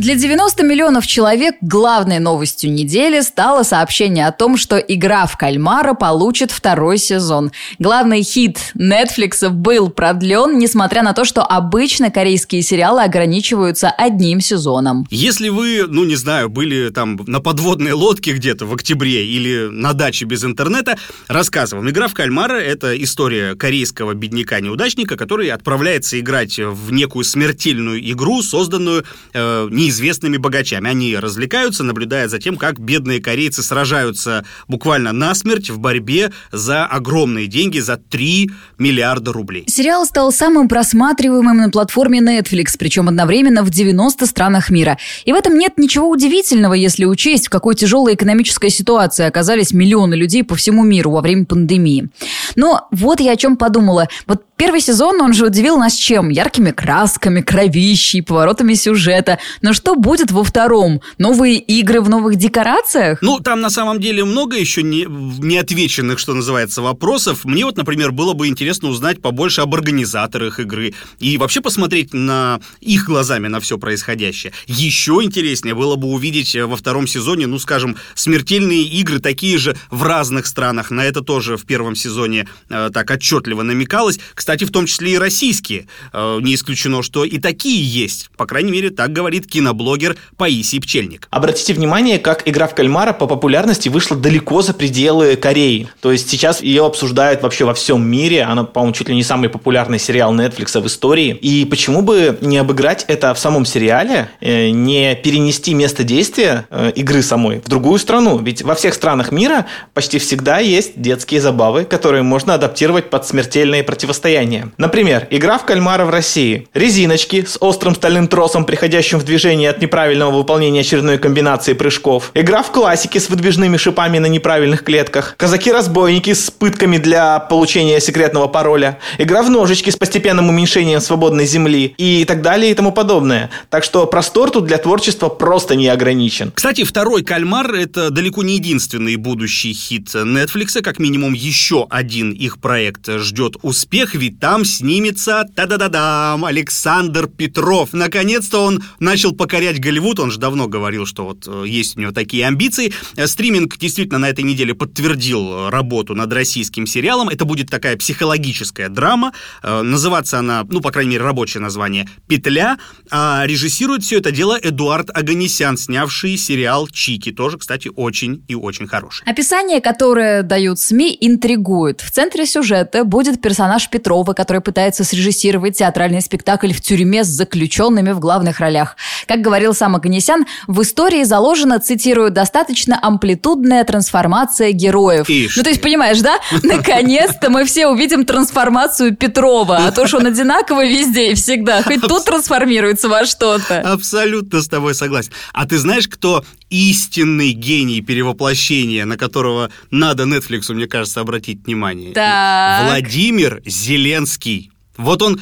Для 0.00 0.14
90 0.14 0.64
миллионов 0.64 1.06
человек 1.06 1.56
главной 1.60 2.20
новостью 2.20 2.72
недели 2.72 3.20
стало 3.20 3.64
сообщение 3.64 4.26
о 4.26 4.32
том, 4.32 4.56
что 4.56 4.78
игра 4.78 5.26
в 5.26 5.36
кальмара 5.36 5.92
получит 5.92 6.52
второй 6.52 6.96
сезон. 6.96 7.52
Главный 7.78 8.22
хит 8.22 8.72
Netflix 8.74 9.46
был 9.50 9.90
продлен, 9.90 10.56
несмотря 10.58 11.02
на 11.02 11.12
то, 11.12 11.26
что 11.26 11.42
обычно 11.42 12.10
корейские 12.10 12.62
сериалы 12.62 13.02
ограничиваются 13.02 13.90
одним 13.90 14.40
сезоном. 14.40 15.06
Если 15.10 15.50
вы, 15.50 15.84
ну 15.86 16.04
не 16.04 16.16
знаю, 16.16 16.48
были 16.48 16.88
там 16.88 17.20
на 17.26 17.40
подводной 17.40 17.92
лодке 17.92 18.32
где-то 18.32 18.64
в 18.64 18.72
октябре 18.72 19.26
или 19.26 19.68
на 19.70 19.92
даче 19.92 20.24
без 20.24 20.42
интернета, 20.42 20.96
рассказываем. 21.28 21.90
Игра 21.90 22.08
в 22.08 22.14
кальмара– 22.14 22.54
это 22.58 22.96
история 22.96 23.54
корейского 23.54 24.14
бедняка-неудачника, 24.14 25.18
который 25.18 25.50
отправляется 25.50 26.18
играть 26.18 26.58
в 26.58 26.90
некую 26.90 27.24
смертельную 27.24 28.00
игру, 28.12 28.40
созданную 28.40 29.04
э, 29.34 29.68
не 29.70 29.89
известными 29.90 30.36
богачами. 30.36 30.88
Они 30.88 31.16
развлекаются, 31.16 31.84
наблюдая 31.84 32.28
за 32.28 32.38
тем, 32.38 32.56
как 32.56 32.80
бедные 32.80 33.20
корейцы 33.20 33.62
сражаются 33.62 34.44
буквально 34.68 35.12
насмерть 35.12 35.70
в 35.70 35.78
борьбе 35.78 36.32
за 36.50 36.86
огромные 36.86 37.46
деньги, 37.46 37.78
за 37.78 37.96
3 37.96 38.50
миллиарда 38.78 39.32
рублей. 39.32 39.64
Сериал 39.68 40.06
стал 40.06 40.32
самым 40.32 40.68
просматриваемым 40.68 41.58
на 41.58 41.70
платформе 41.70 42.20
Netflix, 42.20 42.76
причем 42.78 43.08
одновременно 43.08 43.62
в 43.62 43.70
90 43.70 44.26
странах 44.26 44.70
мира. 44.70 44.98
И 45.24 45.32
в 45.32 45.36
этом 45.36 45.58
нет 45.58 45.74
ничего 45.76 46.08
удивительного, 46.08 46.74
если 46.74 47.04
учесть, 47.04 47.48
в 47.48 47.50
какой 47.50 47.74
тяжелой 47.74 48.14
экономической 48.14 48.70
ситуации 48.70 49.26
оказались 49.26 49.72
миллионы 49.72 50.14
людей 50.14 50.44
по 50.44 50.54
всему 50.54 50.84
миру 50.84 51.10
во 51.10 51.20
время 51.20 51.44
пандемии. 51.44 52.08
Но 52.56 52.88
вот 52.90 53.20
я 53.20 53.32
о 53.32 53.36
чем 53.36 53.56
подумала. 53.56 54.08
Вот 54.26 54.44
первый 54.56 54.80
сезон, 54.80 55.20
он 55.20 55.32
же 55.32 55.46
удивил 55.46 55.76
нас 55.78 55.94
чем? 55.94 56.28
Яркими 56.28 56.70
красками, 56.70 57.40
кровищей, 57.40 58.22
поворотами 58.22 58.74
сюжета. 58.74 59.38
Но 59.62 59.72
что 59.80 59.96
будет 59.96 60.30
во 60.30 60.44
втором? 60.44 61.00
Новые 61.16 61.58
игры 61.58 62.02
в 62.02 62.10
новых 62.10 62.36
декорациях? 62.36 63.22
Ну, 63.22 63.40
там 63.40 63.62
на 63.62 63.70
самом 63.70 63.98
деле 63.98 64.26
много 64.26 64.58
еще 64.58 64.82
не, 64.82 65.06
неотвеченных, 65.06 66.18
что 66.18 66.34
называется, 66.34 66.82
вопросов. 66.82 67.46
Мне 67.46 67.64
вот, 67.64 67.78
например, 67.78 68.12
было 68.12 68.34
бы 68.34 68.48
интересно 68.48 68.90
узнать 68.90 69.22
побольше 69.22 69.62
об 69.62 69.74
организаторах 69.74 70.60
игры 70.60 70.92
и 71.18 71.38
вообще 71.38 71.62
посмотреть 71.62 72.12
на 72.12 72.60
их 72.82 73.06
глазами 73.06 73.48
на 73.48 73.58
все 73.60 73.78
происходящее. 73.78 74.52
Еще 74.66 75.18
интереснее 75.22 75.74
было 75.74 75.96
бы 75.96 76.08
увидеть 76.08 76.54
во 76.54 76.76
втором 76.76 77.06
сезоне, 77.06 77.46
ну, 77.46 77.58
скажем, 77.58 77.96
смертельные 78.14 78.82
игры 78.82 79.18
такие 79.18 79.56
же 79.56 79.74
в 79.90 80.02
разных 80.02 80.46
странах. 80.46 80.90
На 80.90 81.06
это 81.06 81.22
тоже 81.22 81.56
в 81.56 81.64
первом 81.64 81.96
сезоне 81.96 82.46
э, 82.68 82.90
так 82.92 83.10
отчетливо 83.10 83.62
намекалось. 83.62 84.20
Кстати, 84.34 84.64
в 84.64 84.72
том 84.72 84.84
числе 84.84 85.14
и 85.14 85.18
российские. 85.18 85.86
Э, 86.12 86.38
не 86.42 86.54
исключено, 86.54 87.02
что 87.02 87.24
и 87.24 87.38
такие 87.38 87.82
есть. 87.82 88.30
По 88.36 88.44
крайней 88.44 88.72
мере, 88.72 88.90
так 88.90 89.10
говорит 89.14 89.46
киноблогер 89.70 90.16
Паисий 90.36 90.80
Пчельник. 90.80 91.28
Обратите 91.30 91.74
внимание, 91.74 92.18
как 92.18 92.48
игра 92.48 92.66
в 92.66 92.74
кальмара 92.74 93.12
по 93.12 93.26
популярности 93.26 93.88
вышла 93.88 94.16
далеко 94.16 94.62
за 94.62 94.74
пределы 94.74 95.36
Кореи. 95.36 95.88
То 96.00 96.12
есть 96.12 96.28
сейчас 96.28 96.62
ее 96.62 96.84
обсуждают 96.84 97.42
вообще 97.42 97.64
во 97.64 97.74
всем 97.74 98.06
мире. 98.06 98.42
Она, 98.42 98.64
по-моему, 98.64 98.94
чуть 98.94 99.08
ли 99.08 99.14
не 99.14 99.22
самый 99.22 99.48
популярный 99.48 99.98
сериал 99.98 100.34
Netflix 100.34 100.80
в 100.80 100.86
истории. 100.86 101.36
И 101.40 101.64
почему 101.64 102.02
бы 102.02 102.38
не 102.40 102.58
обыграть 102.58 103.04
это 103.08 103.32
в 103.34 103.38
самом 103.38 103.64
сериале, 103.64 104.30
э, 104.40 104.70
не 104.70 105.14
перенести 105.14 105.74
место 105.74 106.04
действия 106.04 106.66
э, 106.70 106.92
игры 106.96 107.22
самой 107.22 107.60
в 107.60 107.68
другую 107.68 107.98
страну? 107.98 108.38
Ведь 108.38 108.62
во 108.62 108.74
всех 108.74 108.94
странах 108.94 109.32
мира 109.32 109.66
почти 109.94 110.18
всегда 110.18 110.58
есть 110.58 111.00
детские 111.00 111.40
забавы, 111.40 111.84
которые 111.84 112.22
можно 112.22 112.54
адаптировать 112.54 113.10
под 113.10 113.26
смертельные 113.26 113.84
противостояния. 113.84 114.72
Например, 114.78 115.26
игра 115.30 115.58
в 115.58 115.64
кальмара 115.64 116.04
в 116.04 116.10
России. 116.10 116.66
Резиночки 116.74 117.44
с 117.44 117.58
острым 117.60 117.94
стальным 117.94 118.28
тросом, 118.28 118.64
приходящим 118.64 119.18
в 119.18 119.24
движение 119.24 119.59
от 119.66 119.80
неправильного 119.80 120.30
выполнения 120.30 120.80
очередной 120.80 121.18
комбинации 121.18 121.72
прыжков. 121.72 122.30
Игра 122.34 122.62
в 122.62 122.70
классики 122.70 123.18
с 123.18 123.28
выдвижными 123.28 123.76
шипами 123.76 124.18
на 124.18 124.26
неправильных 124.26 124.84
клетках. 124.84 125.34
Казаки-разбойники 125.36 126.32
с 126.32 126.50
пытками 126.50 126.98
для 126.98 127.38
получения 127.38 128.00
секретного 128.00 128.46
пароля. 128.46 128.98
Игра 129.18 129.42
в 129.42 129.50
ножички 129.50 129.90
с 129.90 129.96
постепенным 129.96 130.48
уменьшением 130.48 131.00
свободной 131.00 131.46
земли. 131.46 131.94
И 131.98 132.24
так 132.24 132.42
далее 132.42 132.70
и 132.70 132.74
тому 132.74 132.92
подобное. 132.92 133.50
Так 133.68 133.84
что 133.84 134.06
простор 134.06 134.50
тут 134.50 134.66
для 134.66 134.78
творчества 134.78 135.28
просто 135.28 135.74
не 135.74 135.88
ограничен. 135.88 136.52
Кстати, 136.54 136.84
второй 136.84 137.22
«Кальмар»— 137.22 137.74
это 137.74 138.10
далеко 138.10 138.42
не 138.42 138.54
единственный 138.54 139.16
будущий 139.16 139.72
хит 139.72 140.14
Netflix. 140.14 140.80
Как 140.82 140.98
минимум 140.98 141.32
еще 141.32 141.86
один 141.90 142.32
их 142.32 142.60
проект 142.60 143.08
ждет 143.08 143.56
успех, 143.62 144.14
ведь 144.14 144.40
там 144.40 144.64
снимется, 144.64 145.44
та-да-да-дам, 145.54 146.44
Александр 146.44 147.26
Петров. 147.26 147.92
Наконец-то 147.92 148.64
он 148.64 148.82
начал 148.98 149.32
покорять 149.40 149.80
Голливуд, 149.80 150.20
он 150.20 150.30
же 150.30 150.38
давно 150.38 150.68
говорил, 150.68 151.06
что 151.06 151.24
вот 151.24 151.48
э, 151.48 151.64
есть 151.66 151.96
у 151.96 152.00
него 152.00 152.12
такие 152.12 152.46
амбиции. 152.46 152.92
Э, 153.16 153.26
стриминг 153.26 153.78
действительно 153.78 154.18
на 154.18 154.28
этой 154.28 154.44
неделе 154.44 154.74
подтвердил 154.74 155.70
работу 155.70 156.14
над 156.14 156.30
российским 156.30 156.86
сериалом. 156.86 157.30
Это 157.30 157.46
будет 157.46 157.70
такая 157.70 157.96
психологическая 157.96 158.90
драма. 158.90 159.32
Называться 159.62 160.38
она, 160.40 160.66
ну, 160.68 160.82
по 160.82 160.90
крайней 160.90 161.12
мере, 161.12 161.24
рабочее 161.24 161.62
название 161.62 162.06
«Петля». 162.28 162.76
А 163.10 163.44
режиссирует 163.46 164.02
все 164.02 164.18
это 164.18 164.30
дело 164.30 164.58
Эдуард 164.62 165.08
Аганесян, 165.08 165.78
снявший 165.78 166.36
сериал 166.36 166.86
«Чики». 166.88 167.32
Тоже, 167.32 167.56
кстати, 167.56 167.90
очень 167.96 168.44
и 168.46 168.54
очень 168.54 168.86
хороший. 168.86 169.24
Описание, 169.24 169.80
которое 169.80 170.42
дают 170.42 170.78
СМИ, 170.78 171.16
интригует. 171.18 172.02
В 172.02 172.10
центре 172.10 172.44
сюжета 172.44 173.04
будет 173.04 173.40
персонаж 173.40 173.88
Петрова, 173.88 174.34
который 174.34 174.60
пытается 174.60 175.02
срежиссировать 175.02 175.78
театральный 175.78 176.20
спектакль 176.20 176.72
в 176.72 176.82
тюрьме 176.82 177.24
с 177.24 177.28
заключенными 177.28 178.12
в 178.12 178.20
главных 178.20 178.60
ролях. 178.60 178.96
Как 179.30 179.42
говорил 179.42 179.74
сам 179.74 179.94
Аганесян, 179.94 180.44
в 180.66 180.82
истории 180.82 181.22
заложена, 181.22 181.78
цитирую, 181.78 182.32
достаточно 182.32 182.98
амплитудная 183.00 183.84
трансформация 183.84 184.72
героев. 184.72 185.30
Ишь 185.30 185.56
ну, 185.56 185.62
то 185.62 185.68
есть, 185.68 185.80
понимаешь, 185.80 186.18
да? 186.18 186.40
Наконец-то 186.64 187.48
мы 187.48 187.64
все 187.64 187.86
увидим 187.86 188.24
трансформацию 188.24 189.14
Петрова, 189.14 189.86
а 189.86 189.92
то, 189.92 190.08
что 190.08 190.16
он 190.16 190.26
одинаково 190.26 190.84
везде 190.84 191.30
и 191.30 191.34
всегда, 191.36 191.80
хоть 191.84 192.00
тут 192.00 192.24
трансформируется 192.24 193.08
во 193.08 193.24
что-то. 193.24 193.78
Абсолютно 193.82 194.62
с 194.62 194.66
тобой 194.66 194.96
согласен. 194.96 195.30
А 195.52 195.64
ты 195.64 195.78
знаешь, 195.78 196.08
кто 196.08 196.44
истинный 196.68 197.52
гений 197.52 198.00
перевоплощения, 198.00 199.04
на 199.04 199.16
которого 199.16 199.70
надо 199.92 200.24
Netflix, 200.24 200.74
мне 200.74 200.88
кажется, 200.88 201.20
обратить 201.20 201.66
внимание? 201.66 202.14
Так. 202.14 202.86
Владимир 202.86 203.62
Зеленский. 203.64 204.72
Вот 204.96 205.22
он 205.22 205.40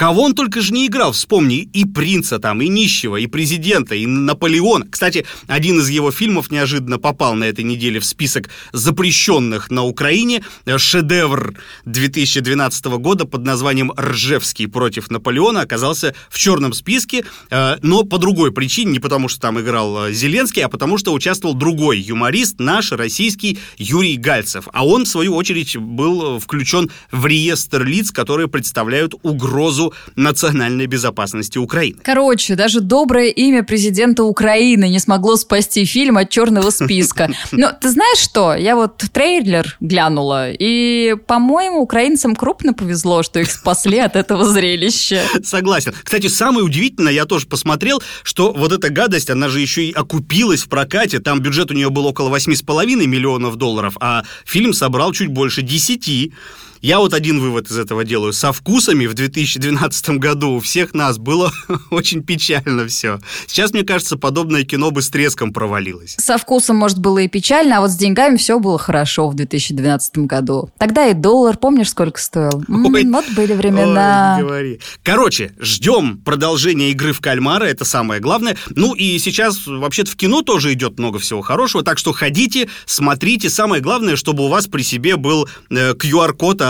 кого 0.00 0.22
он 0.22 0.34
только 0.34 0.62
же 0.62 0.72
не 0.72 0.86
играл, 0.86 1.12
вспомни, 1.12 1.58
и 1.58 1.84
принца 1.84 2.38
там, 2.38 2.62
и 2.62 2.68
нищего, 2.68 3.16
и 3.16 3.26
президента, 3.26 3.94
и 3.94 4.06
Наполеона. 4.06 4.86
Кстати, 4.90 5.26
один 5.46 5.80
из 5.80 5.90
его 5.90 6.10
фильмов 6.10 6.50
неожиданно 6.50 6.98
попал 6.98 7.34
на 7.34 7.44
этой 7.44 7.64
неделе 7.64 8.00
в 8.00 8.06
список 8.06 8.48
запрещенных 8.72 9.70
на 9.70 9.84
Украине. 9.84 10.42
Шедевр 10.74 11.54
2012 11.84 12.86
года 12.96 13.26
под 13.26 13.44
названием 13.44 13.92
«Ржевский 13.94 14.68
против 14.68 15.10
Наполеона» 15.10 15.60
оказался 15.60 16.14
в 16.30 16.38
черном 16.38 16.72
списке, 16.72 17.26
э, 17.50 17.76
но 17.82 18.02
по 18.04 18.16
другой 18.16 18.52
причине, 18.52 18.92
не 18.92 19.00
потому 19.00 19.28
что 19.28 19.38
там 19.40 19.60
играл 19.60 20.06
э, 20.06 20.12
Зеленский, 20.14 20.64
а 20.64 20.70
потому 20.70 20.96
что 20.96 21.12
участвовал 21.12 21.54
другой 21.54 22.00
юморист, 22.00 22.58
наш 22.58 22.90
российский 22.92 23.58
Юрий 23.76 24.16
Гальцев. 24.16 24.66
А 24.72 24.86
он, 24.86 25.04
в 25.04 25.08
свою 25.08 25.34
очередь, 25.34 25.76
был 25.76 26.38
включен 26.38 26.90
в 27.12 27.26
реестр 27.26 27.84
лиц, 27.84 28.10
которые 28.12 28.48
представляют 28.48 29.12
угрозу 29.22 29.89
национальной 30.16 30.86
безопасности 30.86 31.58
Украины. 31.58 31.98
Короче, 32.02 32.54
даже 32.54 32.80
доброе 32.80 33.28
имя 33.28 33.62
президента 33.62 34.24
Украины 34.24 34.88
не 34.88 34.98
смогло 34.98 35.36
спасти 35.36 35.84
фильм 35.84 36.16
от 36.16 36.30
черного 36.30 36.70
списка. 36.70 37.30
Но 37.52 37.72
ты 37.72 37.90
знаешь 37.90 38.18
что? 38.18 38.54
Я 38.54 38.76
вот 38.76 38.98
трейлер 39.12 39.76
глянула, 39.80 40.50
и, 40.50 41.16
по-моему, 41.26 41.80
украинцам 41.80 42.36
крупно 42.36 42.72
повезло, 42.72 43.22
что 43.22 43.40
их 43.40 43.50
спасли 43.50 43.98
от 43.98 44.16
этого 44.16 44.44
зрелища. 44.44 45.22
Согласен. 45.42 45.94
Кстати, 46.02 46.28
самое 46.28 46.64
удивительное, 46.64 47.12
я 47.12 47.24
тоже 47.24 47.46
посмотрел, 47.46 48.02
что 48.22 48.52
вот 48.52 48.72
эта 48.72 48.90
гадость, 48.90 49.30
она 49.30 49.48
же 49.48 49.60
еще 49.60 49.84
и 49.84 49.92
окупилась 49.92 50.62
в 50.62 50.68
прокате. 50.68 51.18
Там 51.20 51.40
бюджет 51.40 51.70
у 51.70 51.74
нее 51.74 51.90
был 51.90 52.06
около 52.06 52.34
8,5 52.34 53.06
миллионов 53.06 53.56
долларов, 53.56 53.96
а 54.00 54.24
фильм 54.44 54.72
собрал 54.72 55.12
чуть 55.12 55.28
больше 55.28 55.62
10. 55.62 56.32
Я 56.80 56.98
вот 57.00 57.12
один 57.12 57.40
вывод 57.40 57.70
из 57.70 57.76
этого 57.76 58.04
делаю. 58.04 58.32
Со 58.32 58.52
вкусами 58.52 59.04
в 59.04 59.12
2012 59.12 60.10
году 60.10 60.52
у 60.52 60.60
всех 60.60 60.94
нас 60.94 61.18
было 61.18 61.52
очень 61.90 62.22
печально 62.22 62.86
все. 62.88 63.20
Сейчас, 63.46 63.72
мне 63.72 63.82
кажется, 63.82 64.16
подобное 64.16 64.64
кино 64.64 64.90
бы 64.90 65.02
с 65.02 65.10
треском 65.10 65.52
провалилось. 65.52 66.16
Со 66.18 66.38
вкусом, 66.38 66.76
может, 66.76 66.98
было 66.98 67.18
и 67.18 67.28
печально, 67.28 67.78
а 67.78 67.80
вот 67.82 67.90
с 67.90 67.96
деньгами 67.96 68.38
все 68.38 68.58
было 68.58 68.78
хорошо 68.78 69.28
в 69.28 69.34
2012 69.34 70.18
году. 70.20 70.70
Тогда 70.78 71.08
и 71.08 71.12
доллар, 71.12 71.58
помнишь, 71.58 71.90
сколько 71.90 72.18
стоил? 72.18 72.64
Ой, 72.66 73.04
вот 73.04 73.26
были 73.36 73.52
времена. 73.52 74.36
Ой, 74.38 74.42
говори. 74.42 74.80
Короче, 75.02 75.52
ждем 75.60 76.16
продолжения 76.16 76.92
игры 76.92 77.12
в 77.12 77.20
кальмара, 77.20 77.64
это 77.64 77.84
самое 77.84 78.22
главное. 78.22 78.56
Ну 78.70 78.94
и 78.94 79.18
сейчас 79.18 79.66
вообще-то 79.66 80.10
в 80.12 80.16
кино 80.16 80.40
тоже 80.40 80.72
идет 80.72 80.98
много 80.98 81.18
всего 81.18 81.42
хорошего, 81.42 81.84
так 81.84 81.98
что 81.98 82.14
ходите, 82.14 82.70
смотрите. 82.86 83.50
Самое 83.50 83.82
главное, 83.82 84.16
чтобы 84.16 84.44
у 84.44 84.48
вас 84.48 84.66
при 84.66 84.80
себе 84.80 85.16
был 85.16 85.46
э, 85.68 85.92
QR-код 85.92 86.62
о 86.62 86.69